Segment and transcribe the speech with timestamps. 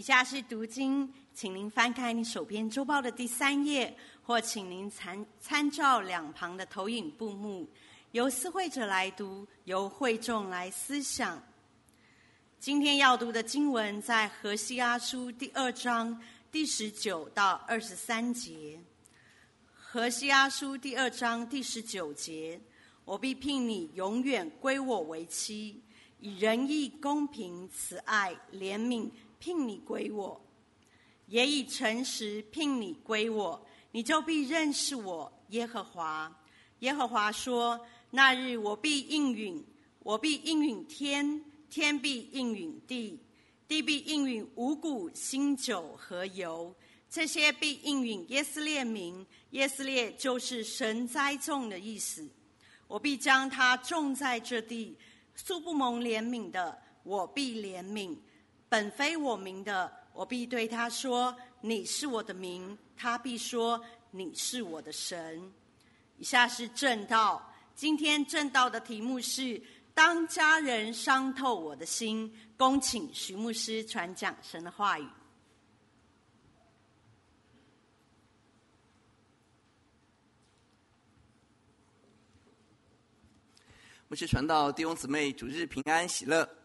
[0.00, 7.68] 以下是读经，请您翻开你手边周报的第三页，或请您参参照两旁的投影布幕，
[8.12, 11.42] 由思会者来读，由会众来思想。
[12.58, 16.18] 今天要读的经文在何西阿书第二章
[16.50, 18.80] 第十九到二十三节。
[19.74, 22.58] 何西阿书第二章第十九节：
[23.04, 25.78] 我必聘你永远归我为妻，
[26.20, 29.10] 以仁义、公平、慈爱、怜悯。
[29.40, 30.40] 聘你归我，
[31.26, 36.32] 也以诚实聘你归我，你就必认识我耶和华。
[36.80, 39.64] 耶和华说：那日我必应允，
[40.00, 43.18] 我必应允天，天必应允地，
[43.66, 46.72] 地必应允五谷、新酒和油。
[47.08, 52.28] 这些必应允耶斯列民，耶斯列就是神栽种的意思。
[52.86, 54.96] 我必将他种在这地，
[55.34, 58.16] 素不蒙怜悯的，我必怜悯。
[58.70, 65.52] 本非我名的，我必对他说：“你是我的名。”他必说：“你是我的神。”
[66.16, 67.52] 以下是正道。
[67.74, 69.60] 今天正道的题目是
[69.92, 75.08] ：“当家人伤透我的心。”恭请徐牧师传讲神的话语。
[84.06, 86.59] 牧师传道，弟兄姊妹，主日平安喜乐。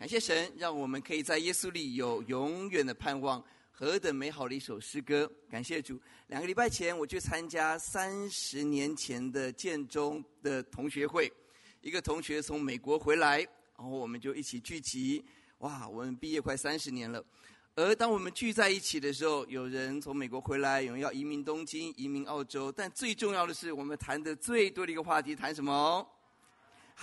[0.00, 5.30] 感谢神，让我们可以在耶稣里有永远的盼望，何等美好的一首诗歌！
[5.50, 6.00] 感谢主。
[6.28, 11.30] 两个礼拜前，我去参加三十年前的建中的同学会，
[11.82, 13.40] 一个同学从美国回来，
[13.76, 15.22] 然后我们就一起聚集。
[15.58, 17.22] 哇，我们毕业快三十年了。
[17.74, 26.08] 而当我们聚在一起的时候，有人从美国回来，有人要移民东京、移民澳洲，但最重要的是，我们谈的最多的一个话题，谈什么？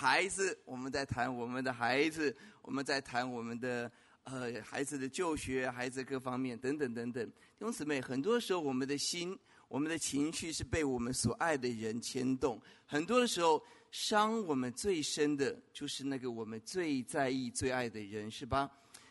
[0.00, 2.32] 孩子，我们在谈我们的孩子，
[2.62, 3.90] 我们在谈我们的
[4.22, 7.26] 呃孩子的就学，孩子各方面等等等等。
[7.26, 12.62] 弟兄姊妹，很多时候我们的心、我们的情绪是被我们所爱的人牵动。
[12.86, 13.60] 很多的时候，
[13.90, 18.70] 伤我们最深的就是那个我们最在意、最爱的人，是吧？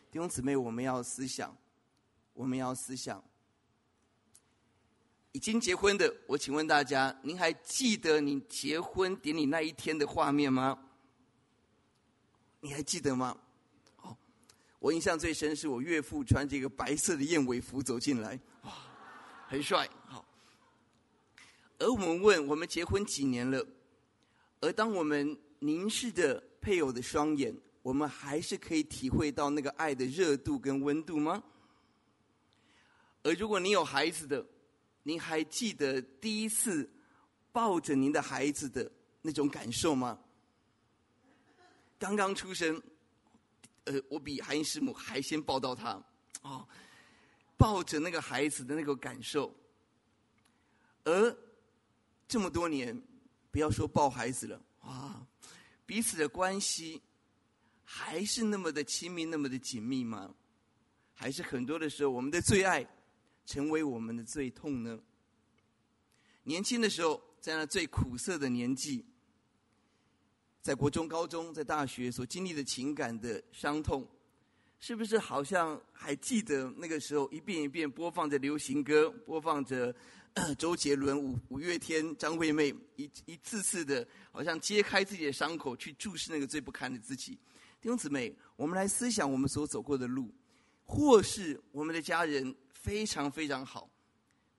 [0.10, 1.54] 弟兄姊妹，我们要思想，
[2.34, 3.22] 我们要思想。
[5.38, 10.76] 已经结婚的，我请问大家，您还记得你结婚典礼那一天的画面吗？
[12.60, 13.38] 你还记得吗？
[14.02, 14.18] 哦，
[14.80, 18.74] 我印象最深是我岳父穿这个白色的燕尾服走进来，哇，
[19.48, 19.88] 很帅。
[20.08, 20.26] 好，
[21.78, 23.64] 而我们问，我们结婚几年了？
[24.62, 31.44] 而当我们凝视着配偶的双眼，我们还是可以体会到那个爱的热度跟温度吗？
[33.22, 34.44] 而如果你有孩子的，
[35.08, 36.92] 您还记得第一次
[37.54, 38.92] 抱着您的孩子的
[39.22, 40.20] 那种感受吗？
[41.98, 42.76] 刚刚出生，
[43.86, 46.04] 呃，我比韩师母还先抱到他，
[46.42, 46.68] 哦，
[47.56, 49.56] 抱着那个孩子的那个感受。
[51.06, 51.38] 而
[52.28, 53.02] 这么多年，
[53.50, 55.26] 不要说抱孩子了，啊，
[55.86, 57.02] 彼此的关系
[57.86, 60.36] 还是那么的亲密，那么的紧密吗？
[61.14, 62.86] 还是很多的时候，我们的最爱？
[63.48, 65.00] 成为我们的最痛呢？
[66.44, 69.06] 年轻的时候，在那最苦涩的年纪，
[70.62, 74.06] 在国中、高中、在大学所经历的情感的伤痛，
[74.82, 79.96] 是不是好像还记得那个时候一遍一遍播放着流行歌，播放着
[80.58, 87.32] 周杰伦、五五月天、张惠妹，一一次次的，好像揭开自己的伤口，去注视那个最不堪的自己。
[87.80, 90.34] 弟兄姊妹，我们来思想我们所走过的路，
[90.84, 92.54] 或是我们的家人。
[92.88, 93.90] 非常非常好，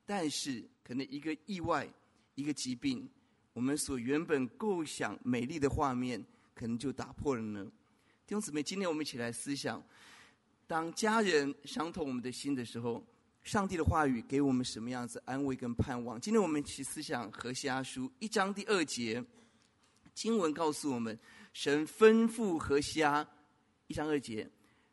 [0.05, 1.89] 但是可能一个意外，
[2.35, 3.09] 一个疾病，
[3.55, 6.23] 我们所原本构想美丽的画面，
[6.55, 7.65] 可能就打破了呢。
[8.27, 9.83] 弟兄姊妹，今天我们一起来思想：
[10.67, 13.03] 当家人伤透我们的心的时候，
[13.43, 16.21] 上帝的话语给我们什么样子安慰跟盼望？
[16.21, 19.25] 今天我们一起思想何西阿书一章第二节，
[20.13, 21.19] 经文告诉我们，
[21.55, 23.27] 神吩咐何西阿
[23.87, 24.47] 一章二节，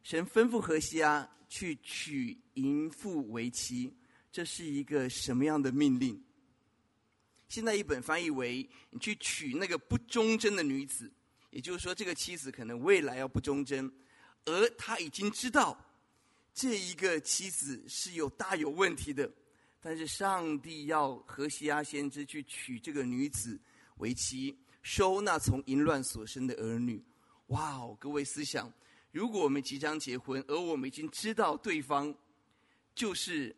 [0.03, 1.29] 神吩咐何西阿。
[1.47, 3.93] 去取淫妇为妻，
[4.31, 6.21] 这是一个什么样的命令？
[7.47, 11.11] 现在一本翻译为：你去娶那个不忠贞的女子，
[11.51, 13.89] 也就是说，这个妻子可能未来要不忠贞，
[14.45, 15.79] 而他已经知道
[16.53, 19.31] 这一个妻子是有大有问题的，
[19.79, 23.59] 但是上帝要何西阿先知去娶这个女子
[23.97, 27.03] 为妻，收纳从淫乱所生的儿女。
[27.47, 28.71] 哇哦，各位思想。
[29.11, 32.13] 如果我们即将结婚，而我们已经知道对方
[32.95, 33.53] 就是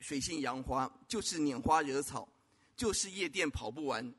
[0.00, 2.26] 水性杨花，就是拈花惹草，
[2.74, 4.14] 就是夜店跑不完，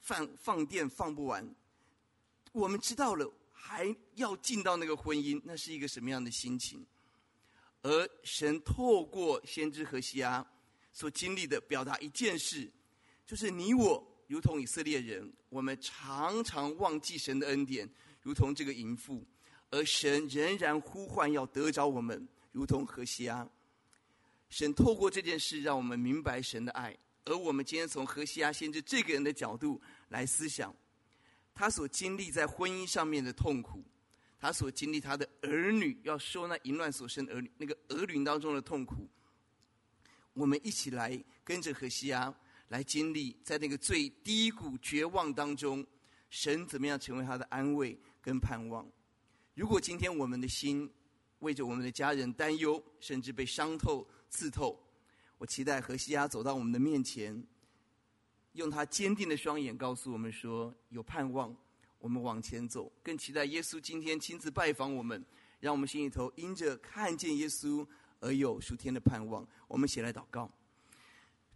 [0.00, 1.46] 放放电放不完，
[2.52, 6.86] 我们知道了，还要进到那个婚姻，那是一个什么样的心情？
[7.82, 10.46] 而神透过先知何西阿
[10.92, 12.70] 所经历的，表达一件事，
[13.26, 17.88] 就是你我如同以色列人，我们常常忘记神的恩典，
[18.20, 19.26] 如同这个淫妇，
[19.70, 23.48] 而神仍然呼唤要得着我们，如同何西阿。
[24.50, 26.96] 神透过这件事，让我们明白神的爱。
[27.24, 30.74] 而我们今天从何西阿先知这个人的角度来思想，
[31.54, 33.82] 他所经历在婚姻上面的痛苦。
[34.42, 39.06] 他所经历，他的儿女要受那淫乱所生儿女那个儿女当中的痛苦，
[40.32, 42.34] 我们一起来跟着何西阿
[42.68, 45.86] 来经历，在那个最低谷绝望当中，
[46.30, 48.90] 神怎么样成为他的安慰跟盼望？
[49.54, 50.90] 如果今天我们的心
[51.40, 54.80] 为着我们的家人担忧，甚至被伤透刺透，
[55.36, 57.44] 我期待何西阿走到我们的面前，
[58.52, 61.54] 用他坚定的双眼告诉我们说：有盼望。
[61.98, 65.22] 我们往前走，更期待耶稣今天亲自拜访我们，
[65.58, 67.86] 让我们心里头因着看见耶稣
[68.20, 69.46] 而有属天的盼望。
[69.68, 70.50] 我们一起来祷告，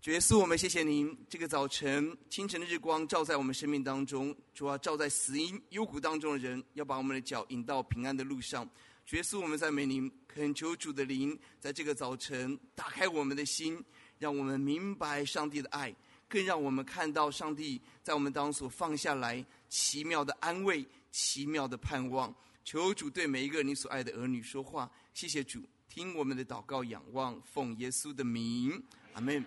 [0.02, 8.68] 主耶稣，我们谢谢您，这个早晨清晨的日光照在我们生命当中，主要照在死荫幽谷当中的人，要把我们的脚引到平安的路上。
[9.06, 13.84] 主耶稣，我们赞美您，恳求主的灵在这个早晨打开我们的心，
[14.18, 15.94] 让我们明白上帝的爱。
[16.26, 22.34] 更让我们看到上帝在我们当中所放下来奇妙的安慰、奇妙的盼望。
[22.64, 24.90] 求主对每一个你所爱的儿女说话。
[25.12, 29.44] 谢谢主，听我们的祷告，仰望奉耶稣的名，阿门。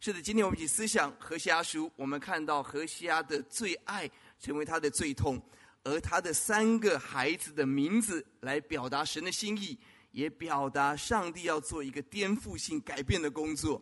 [0.00, 4.10] 是的，今天我们一起思想何西阿书，我们看到何西阿的最爱
[4.40, 5.40] 成为他的最痛，
[5.84, 9.78] 而他的三个孩子的名字来表达神的心意，
[10.12, 13.80] 也表达上帝要做一个颠覆性改变的工作。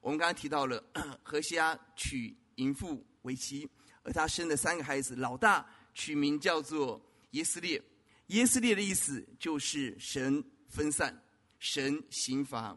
[0.00, 0.82] 我们刚刚提到了
[1.22, 3.68] 何西阿娶淫妇为妻，
[4.02, 7.00] 而他生的三个孩子，老大取名叫做
[7.30, 7.80] 耶斯列。
[8.26, 11.16] 耶斯列的意思就是神分散，
[11.58, 12.76] 神刑罚。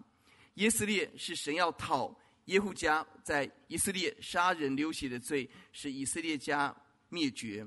[0.56, 2.16] 耶斯列是神要讨
[2.46, 6.76] 耶户家在以色列杀人流血的罪，使以色列家
[7.10, 7.66] 灭绝。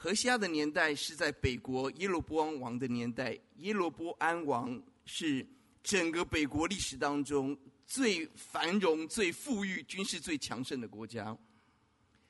[0.00, 5.44] 何西亚的年代是在北国耶罗波安王的年代，耶罗波安王是
[5.82, 7.58] 整个北国历史当中。
[7.84, 11.36] 最繁荣、最富裕、军事最强盛的国家，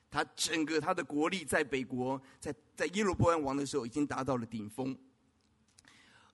[0.09, 4.97] 他整个他的国力在北国，在在耶罗波安王的时候已经达到了顶峰。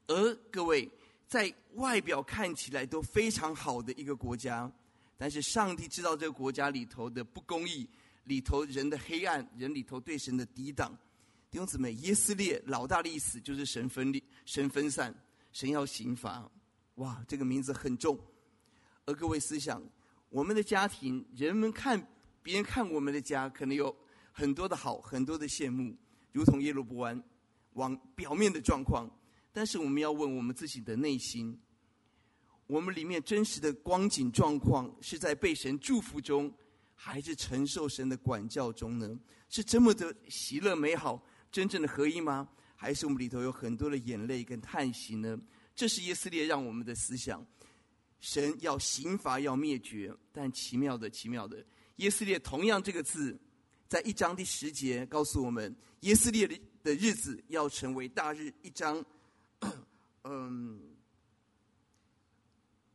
[0.06, 0.90] 而各位
[1.28, 4.72] 在外表看起来都非常好的一个国家，
[5.18, 7.90] 但是上帝知道这个国家里头的不公义，
[8.26, 10.96] 里头人的黑暗，人里头对神的抵挡。
[11.56, 15.16] 弟兄姊妹，耶斯列老大的意思就是神分裂、神分散、
[15.54, 16.52] 神要刑罚。
[16.96, 18.19] 哇，这个名字很重。
[19.06, 19.81] 而各位思想，
[20.28, 21.98] 我们的家庭，人们看
[22.44, 23.96] 别人看我们的家，可能有
[24.34, 25.96] 很多的好，很多的羡慕，
[26.34, 27.24] 如同耶罗波安
[27.75, 29.10] 往表面的状况。
[29.54, 31.57] 但是我们要问我们自己的内心，
[32.68, 36.54] 我们里面真实的光景状况，是在被神祝福中，
[36.94, 39.18] 还是承受神的管教中呢？
[39.48, 41.24] 是这么的喜乐美好，
[41.56, 42.50] 真正的合一吗？
[42.75, 45.40] 还是我们里头有很多的眼泪跟叹息呢？
[45.74, 47.48] 这是耶斯列让我们的思想。
[48.19, 51.66] 神要刑罚，要灭绝，但奇妙的，奇妙的，
[51.96, 53.40] 耶斯列同样这个字，
[53.88, 58.54] 在一章第十节告诉我们，耶斯列的的日子要成为大日。
[58.62, 59.02] 一章，
[60.25, 60.81] 嗯，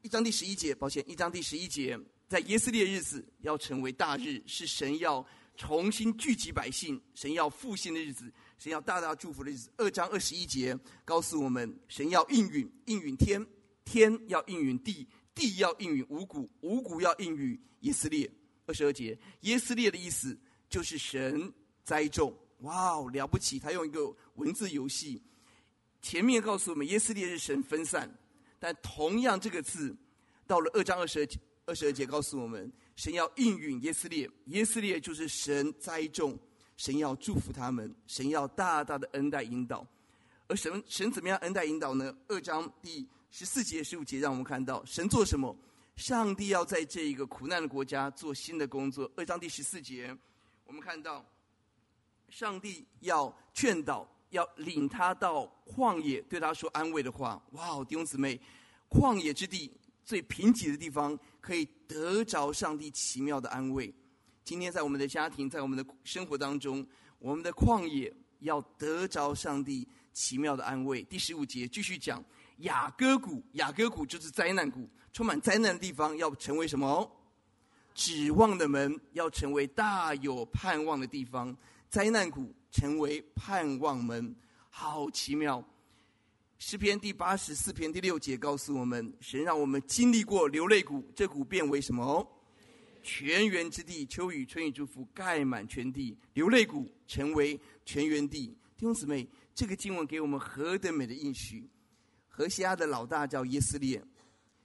[0.02, 1.98] 一章第十一节，抱歉，一章第十一节，
[2.28, 5.26] 在耶斯列日子要成为大日，是神要
[5.56, 9.72] 重新聚集百姓，神要复兴的日子，神要大大祝福的日子。
[9.78, 13.44] 二章二十一节告诉我们，神要应允，应允天。
[13.86, 18.30] 天要应允地，地要应允五谷，五谷要应允耶斯列。
[18.66, 20.38] 二十二节，耶斯列的意思
[20.68, 21.50] 就是神
[21.82, 22.38] 栽种。
[22.58, 23.58] 哇哦，了不起！
[23.58, 25.22] 他用一个文字游戏，
[26.02, 28.14] 前面告诉我们耶斯列是神分散，
[28.58, 29.96] 但同样这个字
[30.46, 36.38] 到了二章二十二节，二十二节告诉我们，神要应允耶斯列，耶斯列就是神栽种，
[36.80, 39.86] 神要祝福他们，神要大大的恩待引导。
[40.48, 42.16] 而神神怎么样恩待引导呢？
[42.26, 43.06] 二章第。
[43.30, 45.54] 十四节、十五节，让我们看到神做什么？
[45.94, 49.08] 上帝要在这一个苦难的国家做新的工作。
[49.14, 50.16] 二章第十四节，
[50.64, 51.22] 我们看到
[52.30, 57.40] 上帝要劝导，要领他到旷野，对他说安慰的话。
[57.52, 58.40] 哇，弟兄姊妹，
[58.88, 59.70] 旷野之地
[60.02, 63.94] 最贫瘠的地方，可以得着上帝奇妙的安慰。
[64.50, 66.84] 今天在我们的家庭，在我们的生活当中，
[67.20, 71.04] 我们的旷野要得着上帝奇妙的安慰。
[71.04, 72.20] 第十五节继续讲。
[72.56, 77.08] 雅各谷，雅各谷就是灾难谷，充满灾难的地方，要成为什么？
[77.94, 81.56] 指望的门，要成为大有盼望的地方。
[81.88, 84.34] 灾难谷成为盼望门，
[84.68, 85.64] 好奇妙！
[86.58, 92.28] 诗篇第八十四篇第六节告诉我们，神让我们经历过流泪谷，这谷变为什么？
[93.02, 98.46] 全园之地，秋雨春雨祝福盖满全地，流泪谷成为全园地。
[98.76, 101.68] 弟兄姊妹，这个经文给我们何等美的应许！
[102.28, 104.02] 何西阿的老大叫耶斯列，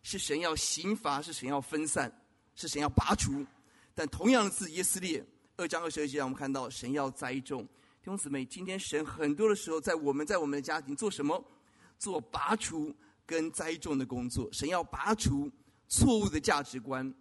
[0.02, 2.12] 是神要刑罚，是神要分散，
[2.56, 3.46] 是神要拔除。
[3.94, 5.26] 但同样的字，耶斯列
[5.58, 7.64] 二章二十二节让我们看到神要栽种。
[7.64, 11.44] 弟兄姊妹，今天神很多的时候在我们在我们的家庭做什么？
[11.98, 12.94] 做拔除
[13.26, 14.48] 跟栽种的工作。
[14.52, 15.52] 神要拔除
[15.88, 17.14] 错误的价值观。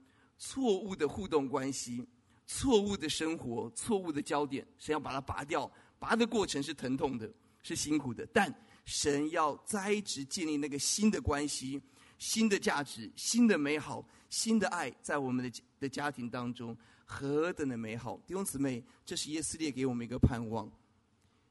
[0.46, 2.06] 错误的互动关系，
[2.44, 5.70] 错误的生活，错误的焦点，神要把它拔掉。
[5.98, 7.32] 拔的过程是疼痛的，
[7.62, 11.80] 是辛苦的，但神要栽植建立那个新的关系、
[12.18, 18.18] 新的价值、新的美好、新的爱，在我们的的家庭当中，何等的美好！
[18.26, 20.70] 弟兄姊妹，这是耶斯列给我们一个盼望，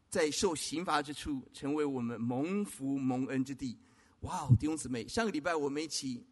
[0.07, 3.75] 在受刑罚之处，成为我们蒙福蒙恩之地。
[4.19, 6.23] 哇，弟兄姊妹，上个礼拜我们一起。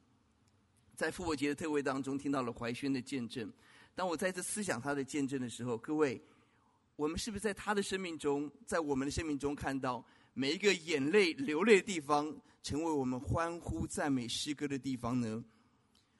[1.01, 3.51] 在复活节的特会当中，听到了怀轩的见证。
[3.95, 6.21] 当我再次思想他的见证的时候，各位，
[6.95, 10.05] 我们是不是在他的生命中，在我们的生命中看到
[10.35, 12.31] 每一个眼泪流泪的地方，
[12.61, 15.43] 成为我们欢呼赞美诗歌的地方呢？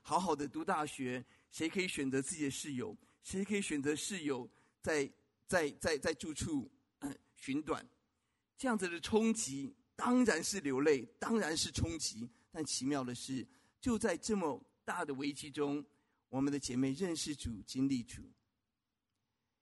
[0.01, 2.97] 好好的读大学，谁可以选择自己的室友？
[3.21, 4.49] 谁可以选择室友
[4.81, 5.07] 在
[5.45, 6.67] 在在在住处
[7.35, 7.87] 寻短？
[8.57, 12.27] 这样子的冲击，当然是流泪，当然是冲击。
[12.51, 13.45] 但奇妙的是，
[13.79, 14.59] 就在这么。
[14.91, 15.81] 大的危机中，
[16.27, 18.29] 我们的姐妹认识主、经历主。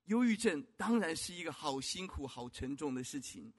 [0.05, 3.53] 忧郁症当然是一个好辛苦、好沉重的事情。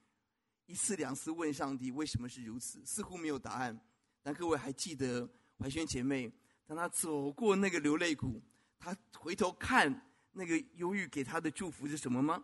[0.66, 3.80] 一次两次问上帝为什么是如此，似乎没有答案。
[4.20, 6.28] 但各位还记得怀萱姐妹，
[6.66, 8.42] 当她走过那个流泪谷，
[8.80, 12.42] 她回头看那个忧郁给她的祝福是什么吗？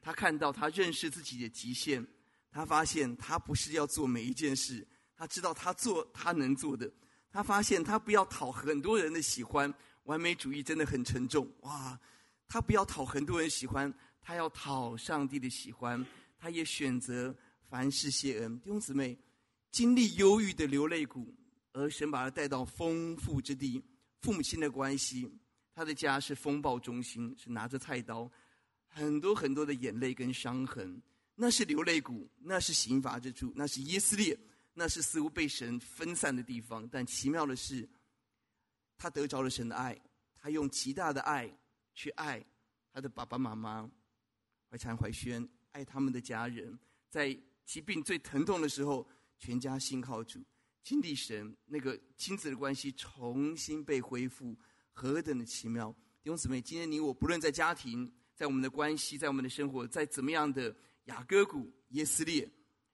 [0.00, 2.02] 她看到她认识自己的极限，
[2.50, 6.90] 她发现她不是要做每一件事，她知道她做她能做的。
[7.32, 9.72] 他发现他不要讨很多人的喜欢，
[10.04, 11.98] 完美主义真的很沉重哇！
[12.48, 16.04] 他不要讨很多人喜欢，他要讨上帝的喜欢。
[16.36, 17.36] 他也选择
[17.68, 18.58] 凡事谢恩。
[18.60, 19.16] 弟兄姊妹，
[19.70, 21.32] 经历忧郁的流泪谷，
[21.72, 23.80] 而神把他带到丰富之地。
[24.22, 25.30] 父母亲的关系，
[25.74, 28.30] 他的家是风暴中心，是拿着菜刀，
[28.88, 31.00] 很多很多的眼泪跟伤痕，
[31.34, 34.36] 那是流泪谷，那是刑罚之处，那是耶斯列。
[34.72, 37.88] 那是似乎被神分散的地方，但奇妙的是，
[38.96, 40.00] 他得着了神的爱，
[40.36, 41.50] 他用极大的爱
[41.92, 42.44] 去爱
[42.92, 43.90] 他的爸爸妈妈
[44.70, 49.06] 怀婵、怀轩，爱他们的家人，在疾病最疼痛的时候，
[49.38, 50.42] 全家信靠主，
[50.82, 54.56] 经历神那个亲子的关系重新被恢复，
[54.92, 55.92] 何等的奇妙！
[56.22, 60.74] 弟兄姊妹，今天你我不论在家庭，在我们的关系，在我们的生活，在怎么样的
[61.04, 62.48] 雅各谷、耶斯列、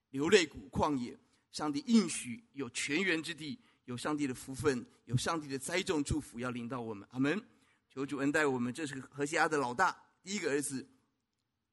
[0.09, 1.17] 流泪谷、旷野。
[1.51, 7.07] 上帝应许有泉源之地，有上帝的福分，有上帝的栽种祝福要临到我们。
[7.11, 7.41] 阿门！
[7.89, 8.73] 求主恩待我们。
[8.73, 10.87] 这是何西阿的老大，第一个儿子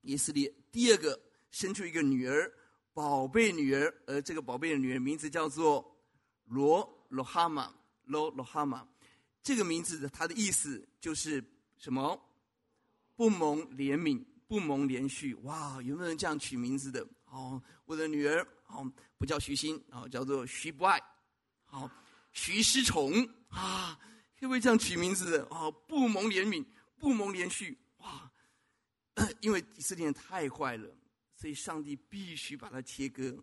[0.00, 2.50] 以斯列，第二个生出一个女儿，
[2.92, 5.98] 宝贝女儿，而这个宝贝的女儿名字叫做
[6.44, 8.88] 罗罗哈玛，罗罗哈玛。
[9.42, 11.44] 这个名字的它的意思就是
[11.76, 12.18] 什么？
[13.16, 15.38] 不蒙怜悯，不蒙怜恤。
[15.42, 17.06] 哇，有没有人这样取名字的？
[17.34, 18.46] 哦，我的女儿。
[18.62, 18.84] 好，
[19.18, 21.00] 不叫徐新，啊，叫做徐不爱，
[21.64, 21.90] 好，
[22.32, 23.12] 徐失宠
[23.48, 23.98] 啊，
[24.40, 25.44] 可不可以这样取名字的？
[25.54, 26.64] 啊，不蒙怜悯，
[26.98, 28.30] 不蒙怜恤，哇！
[29.40, 30.88] 因为以色列太坏了，
[31.36, 33.36] 所以上帝必须把它切割，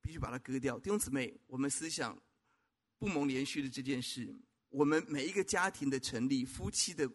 [0.00, 0.78] 必须把它割掉。
[0.78, 2.16] 弟兄姊妹，我们思想
[2.98, 4.34] 不蒙怜恤的这件事，
[4.70, 7.10] 我们每一个家庭的成立，夫妻的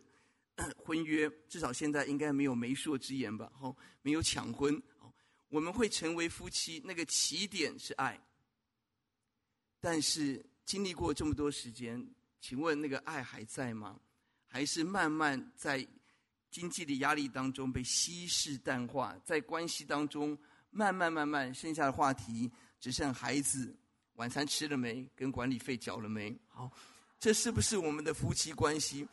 [0.77, 3.51] 婚约，至少现在应该没有媒妁之言吧？
[3.55, 4.79] 好，没有抢婚。
[5.53, 8.19] 我们会成为夫妻，那个起点是爱。
[9.79, 12.03] 但是经历过这么多时间，
[12.41, 13.99] 请问那个爱还在吗？
[14.47, 15.87] 还是慢慢在
[16.49, 19.15] 经济的压力当中被稀释淡化？
[19.23, 20.35] 在关系当中，
[20.71, 23.75] 慢慢慢慢剩下的话题只剩孩子
[24.13, 26.35] 晚餐吃了没，跟管理费缴了没？
[26.47, 26.71] 好，
[27.19, 29.07] 这是不是我们的夫妻关系？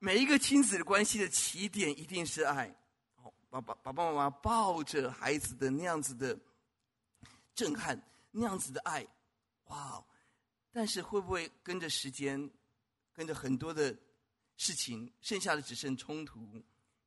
[0.00, 2.74] 每一个亲子的关系的起点一定是爱。
[3.48, 6.38] 爸爸、爸爸妈妈抱着孩子的那样子的
[7.54, 8.00] 震撼，
[8.30, 9.06] 那样子的爱，
[9.66, 10.04] 哇！
[10.72, 12.50] 但是会不会跟着时间，
[13.14, 13.96] 跟着很多的
[14.56, 16.46] 事情，剩下的只剩冲突、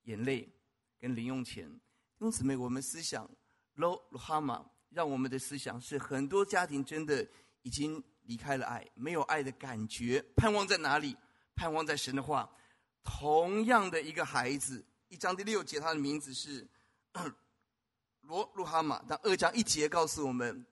[0.04, 0.50] 眼泪
[0.98, 1.70] 跟零用钱？
[2.18, 3.30] 因此，我们思想
[3.76, 7.28] lo lohama，让我们的思想是很多家庭真的
[7.62, 10.20] 已经离开了爱，没有爱的感觉。
[10.36, 11.16] 盼望在哪里？
[11.56, 12.50] 盼望在神的话。
[13.04, 14.84] 同样的一个孩子。
[15.10, 16.68] 一章第六节，他的名字是
[18.22, 19.04] 罗路哈马。
[19.08, 20.64] 但二章一节告诉我们，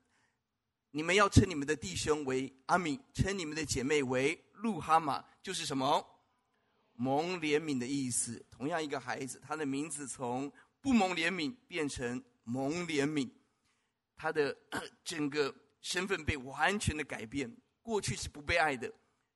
[0.92, 6.06] 你们要称你们的弟兄为阿米，称你们的姐妹为路哈马，就是什么？
[6.92, 8.44] 蒙怜悯的意思。
[8.48, 13.28] 同样一个孩子，他的名字从不蒙怜悯变成蒙怜悯，
[14.14, 14.56] 他的
[15.02, 17.52] 整个身份被完全的改变。
[17.82, 18.92] 过去是不被爱的，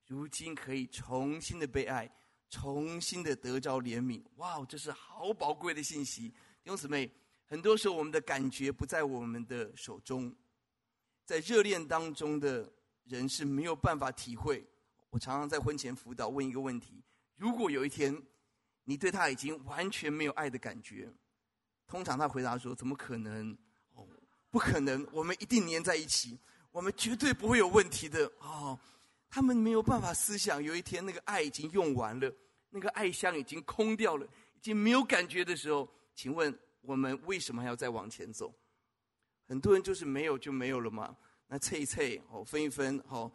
[0.06, 2.09] 如今可以重新的被爱，
[2.52, 4.23] 重新的得着怜悯。
[4.37, 7.11] 哇，这是好宝贵的信息，弟兄姊妹。
[7.47, 10.35] 很多时候，我们的感觉不在我们的手中，
[11.25, 12.71] 在热恋当中的
[13.04, 14.64] 人是没有办法体会。
[15.11, 17.02] 我常常在婚前辅导问一个问题：
[17.37, 18.23] 如果有一天
[18.85, 21.11] 你对他已经完全没有爱的感觉，
[21.87, 23.56] 通常他回答说：“怎么可能？
[23.94, 24.06] 哦，
[24.50, 25.06] 不可能！
[25.12, 26.38] 我们一定粘在一起。”
[26.71, 28.78] 我们绝对不会有问题的哦，
[29.35, 32.31] 他们没有办法思想，有一天那个爱已经用完了，
[32.69, 38.55] 那个爱箱已经空掉了，已经没有感觉的时候，请问我们为什么还要再往前走？
[39.49, 43.33] 很多人就是没有就没有了嘛，那测一测哦，分一分哦，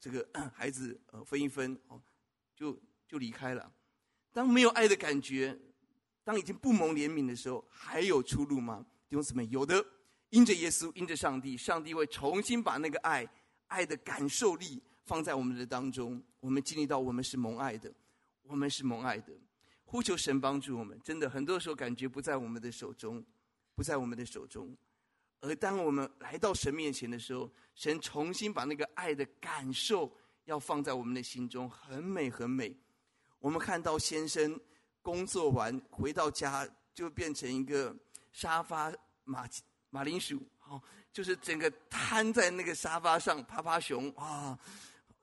[0.00, 2.02] 这个孩子分一分哦，
[2.56, 2.76] 就
[3.06, 3.72] 就离开了。
[4.32, 5.56] 当没有爱的感觉，
[6.24, 8.84] 当已经不蒙怜悯的时候，还有出路吗？
[9.08, 9.84] 弟兄姊妹，有的。
[10.30, 13.28] 因着耶稣，因着上帝，上帝会重新把那个爱、
[13.68, 16.18] 爱的感受力放在我们的当中。
[16.40, 17.92] 我们经历到，我们是蒙爱的，
[18.44, 19.30] 我们是蒙爱的。
[19.84, 20.98] 呼求神帮助我们。
[21.04, 23.22] 真的，很多时候感觉不在我们的手中，
[23.74, 24.74] 不在我们的手中。
[25.42, 30.10] 而当我们来到神面前的时候，神重新把那个爱的感受
[30.46, 32.74] 要放在我们的心中，很美，很美。
[33.38, 34.58] 我们看到先生
[35.02, 37.94] 工作完回到家，就变成一个
[38.32, 38.90] 沙发
[39.24, 39.46] 马。
[39.90, 44.58] 马铃薯，哦，就是整个瘫在那个沙发上，趴趴熊啊，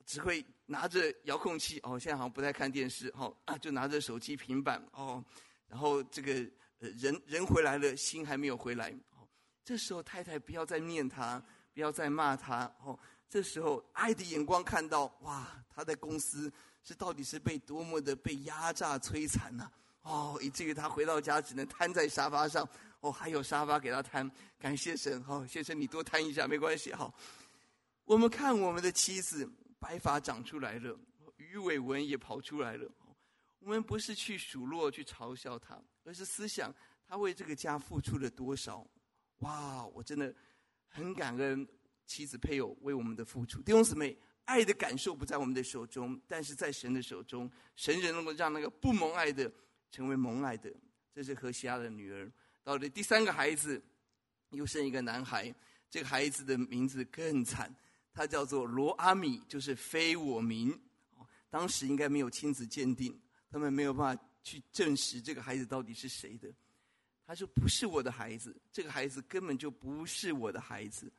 [0.09, 5.23] 只会拿着遥控器哦，现在好像不太看电视，哦啊，就拿着手机、平板哦，
[5.67, 6.33] 然后这个
[6.79, 9.21] 人人回来了，心还没有回来，哦，
[9.63, 11.39] 这时候太太不要再念他，
[11.75, 12.97] 不要再骂他，哦，
[13.29, 16.51] 这时候爱的眼光看到，哇，他在公司
[16.83, 19.69] 是到底是被多么的被压榨摧残呐，
[20.01, 22.67] 哦，以至于他回到家只能瘫在沙发上。
[23.01, 25.23] 哦，还有沙发给他瘫，感谢神。
[25.27, 26.91] 哦，先生你多瘫一下没关系。
[26.93, 27.13] 好，
[28.05, 30.97] 我们看我们的妻子白发长出来了，
[31.37, 32.91] 鱼尾纹也跑出来了。
[33.59, 36.73] 我们不是去数落、去嘲笑他，而是思想
[37.07, 38.85] 他为这个家付出了多少。
[39.39, 40.33] 哇，我真的
[40.87, 41.67] 很感恩
[42.05, 43.61] 妻子配偶为我们的付出。
[43.61, 49.51] 弟兄姊妹，爱的感受不在我们的手中，但是在神的手中，神人能够让那个不蒙爱的
[49.91, 50.73] 成为蒙爱的。
[51.13, 52.31] 这是何西亚的女儿。
[52.63, 53.81] 到了第三个孩子，
[54.51, 55.53] 又生一个男孩。
[55.89, 57.75] 这个孩子的名字更惨，
[58.13, 60.77] 他叫做罗阿米，就是非我民。
[61.49, 63.19] 当时应该没有亲子鉴定，
[63.49, 66.47] 他们没有办法去证实这个孩子到底是谁的。
[67.25, 71.11] 他说：“不是我的孩子，这个孩子根本就不是我的孩子，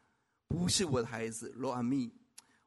[0.49, 2.13] 不是我的孩子。”罗阿米，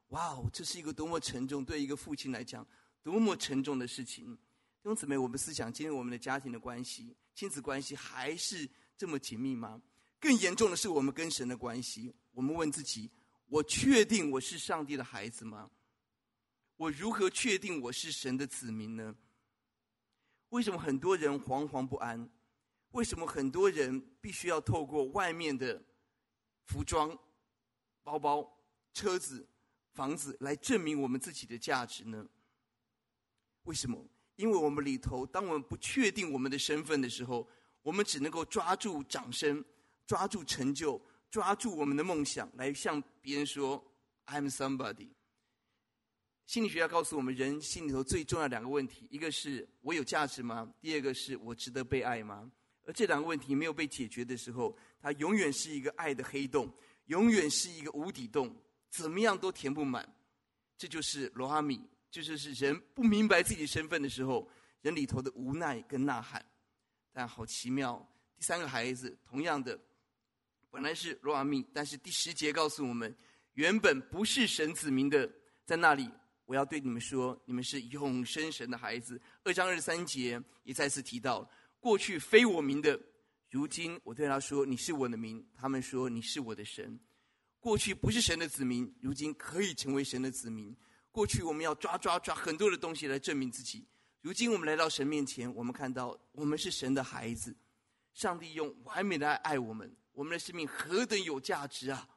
[0.08, 2.66] 哇哦，这是一个多么沉重，对一个父亲来讲，
[3.02, 4.34] 多么沉重的事情。
[4.34, 7.14] 弟兄姊妹，我们思想今天我们的家庭的关系。
[7.34, 9.80] 亲子关系还是这么紧密吗？
[10.20, 12.14] 更严重的是我们跟神的关系。
[12.32, 13.10] 我们问自己：
[13.54, 15.70] 我确定我是上帝的孩子吗？
[16.76, 19.14] 我如何确定我是神的子民呢？
[20.48, 22.28] 为什么很多人惶惶不安？
[22.90, 25.80] 为什么很多人必须要透过外面的
[26.64, 27.16] 服装、
[28.02, 28.58] 包包、
[28.92, 29.46] 车子、
[29.92, 32.26] 房子来证明我们自己的价值呢？
[33.62, 34.04] 为什么？
[34.34, 37.48] 因为我们里头，当我们不确定我们的身份的时候，
[37.82, 39.64] 我们只能够抓住掌声，
[40.08, 41.00] 抓住成就，
[41.34, 43.84] 抓住我们的梦想，来向别人说
[44.26, 45.08] “I'm somebody”。
[46.46, 50.72] 心理学家告诉我们，人心里头最重要两个问题：一个是我有价值吗？
[50.80, 52.48] 第二个是我值得被爱吗？
[52.84, 56.72] 而这两个问题没有被解决的时候，它永远是一个爱的黑洞，
[57.06, 58.56] 永远是一个无底洞，
[58.90, 60.08] 怎么样都填不满。
[60.78, 61.84] 这就是罗阿米。
[62.12, 64.48] 就是是人不明白自己身份的时候，
[64.82, 66.46] 人里头的无奈跟呐喊，
[67.12, 68.08] 但好奇妙。
[68.36, 69.76] 第三个孩子同样的，
[70.74, 73.14] 本来是罗阿密，但是第十节告诉我们，
[73.52, 75.30] 原本不是神子民的，
[75.64, 76.10] 在那里，
[76.46, 79.20] 我要对你们说，你们是永生神的孩子。
[79.44, 83.00] 二章二十三节也再次提到，过去非我民的，
[83.50, 85.46] 如今我对他说，你是我的民。
[85.56, 86.98] 他们说你是我的神。
[87.60, 90.76] 过去不是神的子民，如今可以成为神的子民。
[91.12, 93.86] 过去我们要抓抓抓很多的东西来证明自己，
[94.22, 97.54] 如今我们来到神面前，我们看到我们是神的孩子，
[98.12, 102.08] 上帝用完美的爱爱我们，我们的生命何等有价值啊！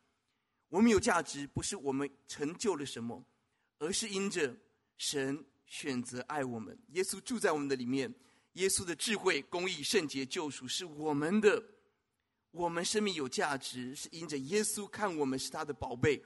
[0.69, 3.23] 我们有价值不是我们成就了什么，
[3.79, 4.55] 而是因着
[4.97, 8.13] 神选择爱我们，耶稣住在我们的里面，
[8.53, 11.63] 耶稣的智慧、公义、圣洁、救赎是我们的，
[12.51, 16.21] 我们生命有价值，是因着耶稣看我们是他的宝贝，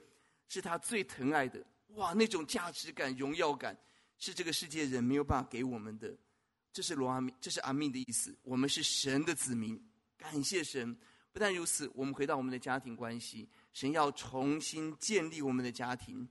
[0.48, 1.64] 是他最疼爱的。
[1.94, 3.78] 哇，那种价值感、荣耀感，
[4.18, 6.14] 是这个世界人没有办法给我们的。
[6.72, 8.34] 这是罗阿米，这是阿密的意思。
[8.42, 9.80] 我们是神的子民，
[10.16, 10.98] 感谢神。
[11.32, 16.28] 不但如此，我们回到我们的家庭关系，神要重新建立我们的家庭，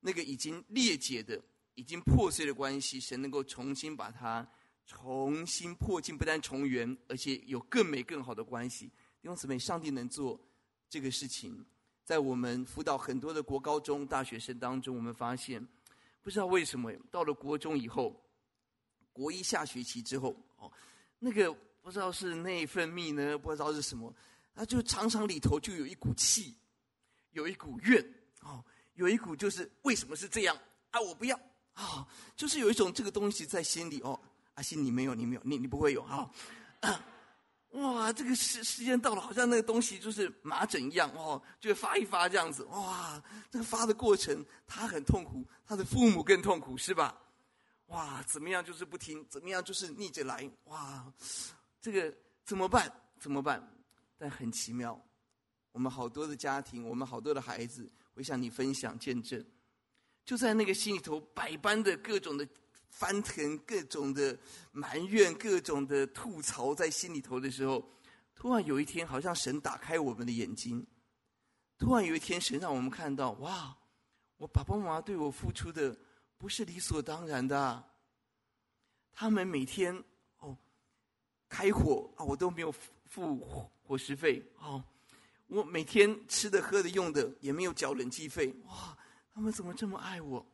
[0.00, 1.40] 那个已经裂解的、
[1.74, 4.46] 已经破碎的关系，神能够重新把它
[4.86, 8.86] 重新破镜，不但重圆，而且有更美、更好的关系。
[9.20, 10.40] 弟兄姊妹，上帝能做
[10.88, 11.64] 这个事情，
[12.04, 15.66] 在我们辅导很多的国高中大学生当中，我们发现，
[16.22, 18.22] 不知道为什么，到了国中以后。
[19.12, 20.70] 国一下学期之后，哦，
[21.18, 24.12] 那个不知道是内分泌呢，不知道是什么，
[24.56, 26.52] 他就常常里头就有一股气，
[27.30, 28.04] 有一股怨，
[28.42, 28.60] 哦，
[28.94, 30.58] 有一股就是为什么是这样
[30.90, 31.00] 啊？
[31.00, 31.38] 我不要
[31.74, 34.18] 啊，就是有一种这个东西在心里哦，
[34.54, 36.28] 阿信你没有，你没有，你你不会有啊，
[36.82, 37.00] 哦，
[37.80, 47.16] 哇，这个时时间到了，好像那个东西就是麻疹一样哦，就发一发这样子，哇，这个发的过程他很痛苦，他的父母更痛苦，是吧？
[47.86, 51.06] 哇，怎么样就是不听，怎么样就是逆着来，哇，
[51.86, 52.12] 这个
[52.44, 52.92] 怎么办？
[53.16, 53.64] 怎么办？
[54.18, 55.00] 但很奇妙，
[55.70, 59.46] 我们好多的家庭，我们好多的孩子，会向你分享见证，
[60.24, 62.44] 就在那个心里头百般的各种的
[62.90, 64.36] 翻腾，各种的
[64.72, 67.88] 埋怨，各种的吐槽在心里头的时候，
[68.34, 70.84] 突然有一天，好像神打开我们的眼睛，
[71.78, 73.78] 突然有一天，神让我们看到，哇，
[74.38, 75.96] 我爸爸妈妈对我付出的。
[76.36, 77.84] 不是理所当然的。
[79.12, 80.02] 他们每天
[81.48, 82.72] 开火啊，我都没有
[83.04, 84.82] 付伙食费哦。
[85.46, 88.54] 我每天吃的、喝的、用的也没有缴冷气费。
[88.64, 88.96] 哇，
[89.32, 90.44] 他们怎么这么爱我？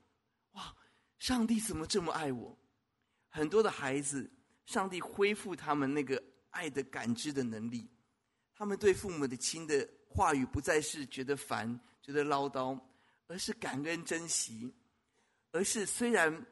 [0.52, 0.74] 哇，
[1.18, 2.56] 上帝怎么这么爱我？
[3.28, 4.30] 很多的孩子，
[4.66, 7.88] 上帝恢复他们那个爱的感知的能力。
[8.54, 12.78] 他们对父母的亲的话语不再是觉得烦、觉得唠叨，
[13.26, 14.72] 而是感恩、珍惜。
[15.52, 16.46] 而是虽然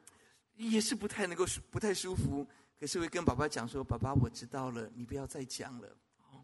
[0.55, 2.47] 也是不太能够不太舒服，
[2.81, 5.87] 可是会跟爸爸讲说：“爸爸，我知道了，你不要再讲了。”
[6.33, 6.43] 哦，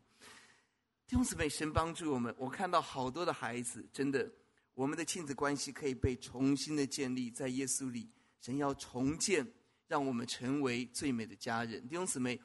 [1.08, 2.32] 弟兄姊妹，神帮助我们。
[2.38, 4.32] 我看到好多的孩子，真的，
[4.76, 8.08] 我们的亲子关系可以被重新的建立在耶稣里。
[8.39, 9.52] 神要重建，
[9.88, 11.82] 让我们成为最美的家人。
[11.88, 12.39] 弟兄姊妹，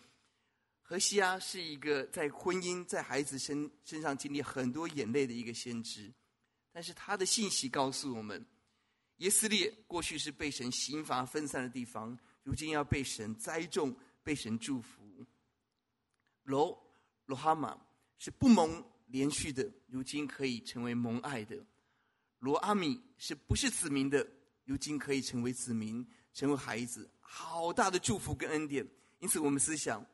[0.81, 6.11] 何西阿是一个在婚姻、在孩子身身上经历很多眼泪的一个先知，
[6.73, 8.43] 但是他的信息告诉我们。
[9.19, 15.03] 耶斯列过去是被神刑罚分散的地方，如今要被神栽种，被神祝福。
[16.43, 16.77] 罗
[17.27, 17.79] 罗哈玛
[18.19, 21.57] 是不蒙连续的，如今可以成为蒙爱的。
[22.39, 24.27] 罗阿米是不是子民的，
[24.65, 28.87] 如今可以成为子民，成为孩子，好大的祝福跟恩典。
[29.21, 30.05] 因此，我们思想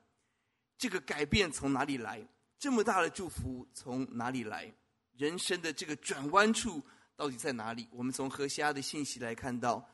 [0.76, 2.26] 这个改变从哪里来？
[2.58, 4.70] 这么大的祝福从哪里来？
[5.16, 6.82] 人生的这个转弯处。
[7.16, 7.88] 到底在哪里？
[7.90, 9.84] 我们从何西阿的信息来看到，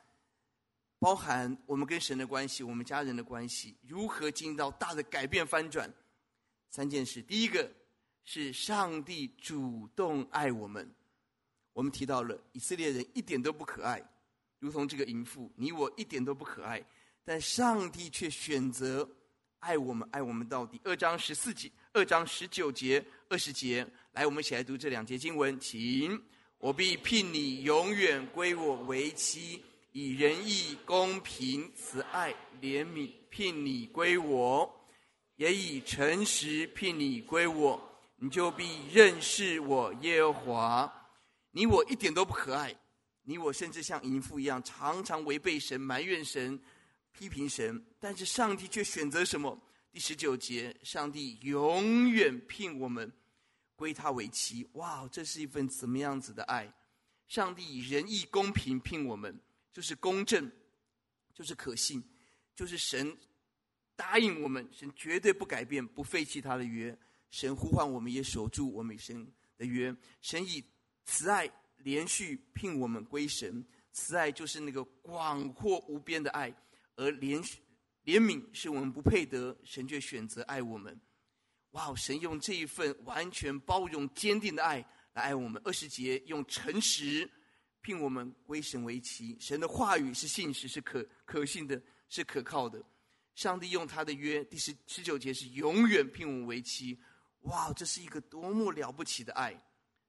[0.98, 5.92] 包含我们跟神的关系，我们家人的关系，如何进到大的改变翻转。
[6.70, 7.70] 三件事，第一个
[8.24, 10.92] 是上帝主动爱我们。
[11.72, 14.02] 我们提到了以色列人一点都不可爱，
[14.58, 16.84] 如同这个淫妇，你我一点都不可爱，
[17.24, 19.08] 但上帝却选择
[19.58, 20.80] 爱我们，爱我们到底。
[20.84, 26.22] 二章十四节，二章十九节、二十节，来，我们一起来读这两节经文，请。
[26.58, 29.62] 我必聘你永远归我为妻，
[29.96, 34.68] 以仁义、公平、慈爱、怜悯聘你归我，
[35.36, 37.80] 也以诚实聘你归我。
[38.16, 41.08] 你就必认识我耶和华。
[41.52, 42.74] 你我一点都不可爱，
[43.22, 46.60] 你我甚至像淫妇一样，常常违背神、埋怨神、
[47.12, 47.80] 批评神。
[48.00, 49.56] 但是上帝却选择什么？
[49.92, 53.12] 第十九节，上帝永远聘我们。
[53.76, 56.74] 归他为妻，哇，这是一份怎么样子的爱？
[57.28, 59.40] 上帝以仁义公平聘我们，
[59.74, 60.50] 就是公正，
[61.34, 62.02] 就是可信，
[62.54, 63.14] 就是神
[63.96, 66.96] 答应我们，神绝对不改变，不废弃他的约。
[67.30, 69.94] 神呼唤我们，也守住我们神的约。
[70.22, 70.64] 神以
[71.04, 76.54] 慈爱连续聘我们归神，慈爱就是那个广阔无边的爱，
[76.94, 77.42] 而怜
[78.04, 80.96] 怜悯是我们不配得，神却选择爱我们。
[81.72, 81.92] 哇！
[81.96, 84.76] 神用这一份完全包容、坚定的爱
[85.14, 85.60] 来爱我们。
[85.64, 87.28] 二十节用诚实
[87.84, 89.36] 聘我们归神为妻。
[89.38, 92.82] 神的话语是信实，是可可信的，是可靠的。
[93.34, 96.98] 上帝用他的约，第十十九节是永远聘我们为妻。
[97.40, 97.70] 哇！
[97.74, 99.54] 这是一个多么了不起的爱！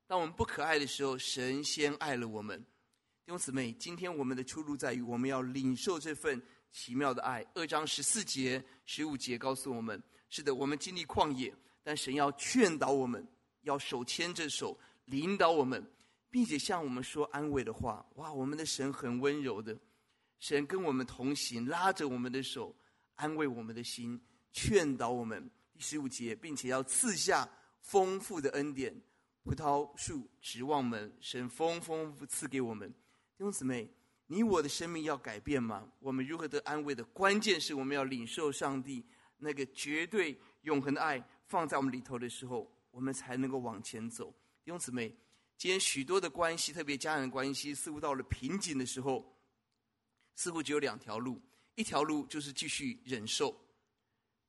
[0.08, 2.58] 当我们不可爱的时候，神先爱了我们。
[3.26, 7.46] 弟兄姊妹，今天我们的出路在于我们要领受这份奇妙的爱。
[7.56, 10.02] 二章十四节、十五节告诉我们。
[10.30, 13.28] 是的，我们经历旷野，但神要劝导我们，
[13.64, 15.86] 要手牵着手领导我们，
[16.36, 18.06] 并且向我们说安慰的话。
[18.16, 19.74] 哇，我们的神很温柔的，
[20.38, 22.76] 神跟我们同行，拉着我们的手，
[23.16, 24.22] 安慰我们的心，
[24.52, 25.50] 劝导我们。
[25.72, 27.48] 第十五节，并且要赐下
[27.80, 28.94] 丰富的恩典，
[29.46, 32.90] 葡萄树指望们，神丰丰富赐给我们。
[32.90, 33.90] 弟兄姊妹，
[34.28, 35.90] 你我的生命要改变吗？
[36.02, 39.02] 我们如何得安慰的关键是我们要领受上帝
[39.38, 41.26] 那个绝对永恒的爱。
[41.46, 44.36] 放在我们里头的时候，我们才能够往前走。
[44.66, 45.16] 弟兄姊妹，
[45.58, 49.38] 今天许多的关系，特别家人关系，似乎到了瓶颈的时候，
[50.36, 51.42] 似乎只有两条路：
[51.76, 53.56] 一条路就是继续忍受，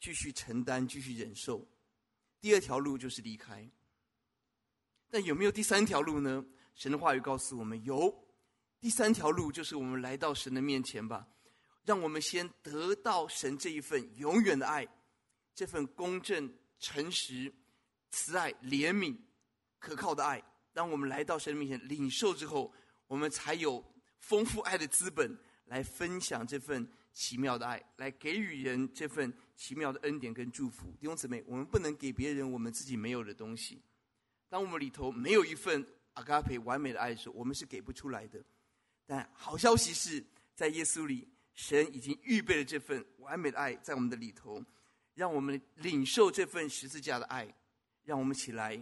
[0.01, 1.67] 继续承担，继续忍受；
[2.41, 3.69] 第二条路就是离开。
[5.09, 6.45] 但有没有第三条路呢？
[6.75, 8.27] 神的话语告诉我们，有。
[8.81, 11.27] 第三条路就是我们来到神的面前吧，
[11.85, 14.87] 让我们先得到神这一份永远的爱，
[15.55, 16.53] 这份公正。
[16.79, 17.51] 诚实、
[18.11, 19.17] 慈爱、怜悯、
[19.79, 20.45] 可靠的爱，
[20.77, 22.71] 当我们来到神面前领受之后，
[23.07, 23.83] 我们才有
[24.19, 25.35] 丰富爱的资本
[25.65, 30.95] 来分享这份奇妙的爱，来给予人这份奇妙的恩典跟祝福。
[31.01, 33.81] 弟兄姊妹，我们不能给别人我们自己没有的东西。
[34.51, 38.39] 当我们里头没有一份阿嘎培完美的爱的时候，我们是给不出来的。
[39.07, 40.23] 但好消息是
[40.55, 44.63] 在耶稣里，神已经预备了这份完美的爱在我们的里头。
[45.15, 47.49] 让我们领受这份十字架的爱，
[48.05, 48.79] 让我们起来，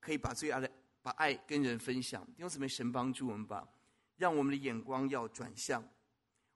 [0.00, 0.68] 可以把最爱的
[1.02, 2.24] 把爱跟人分享。
[2.34, 3.66] 弟兄姊妹，神帮助我们吧，
[4.16, 5.82] 让我们的眼光要转向，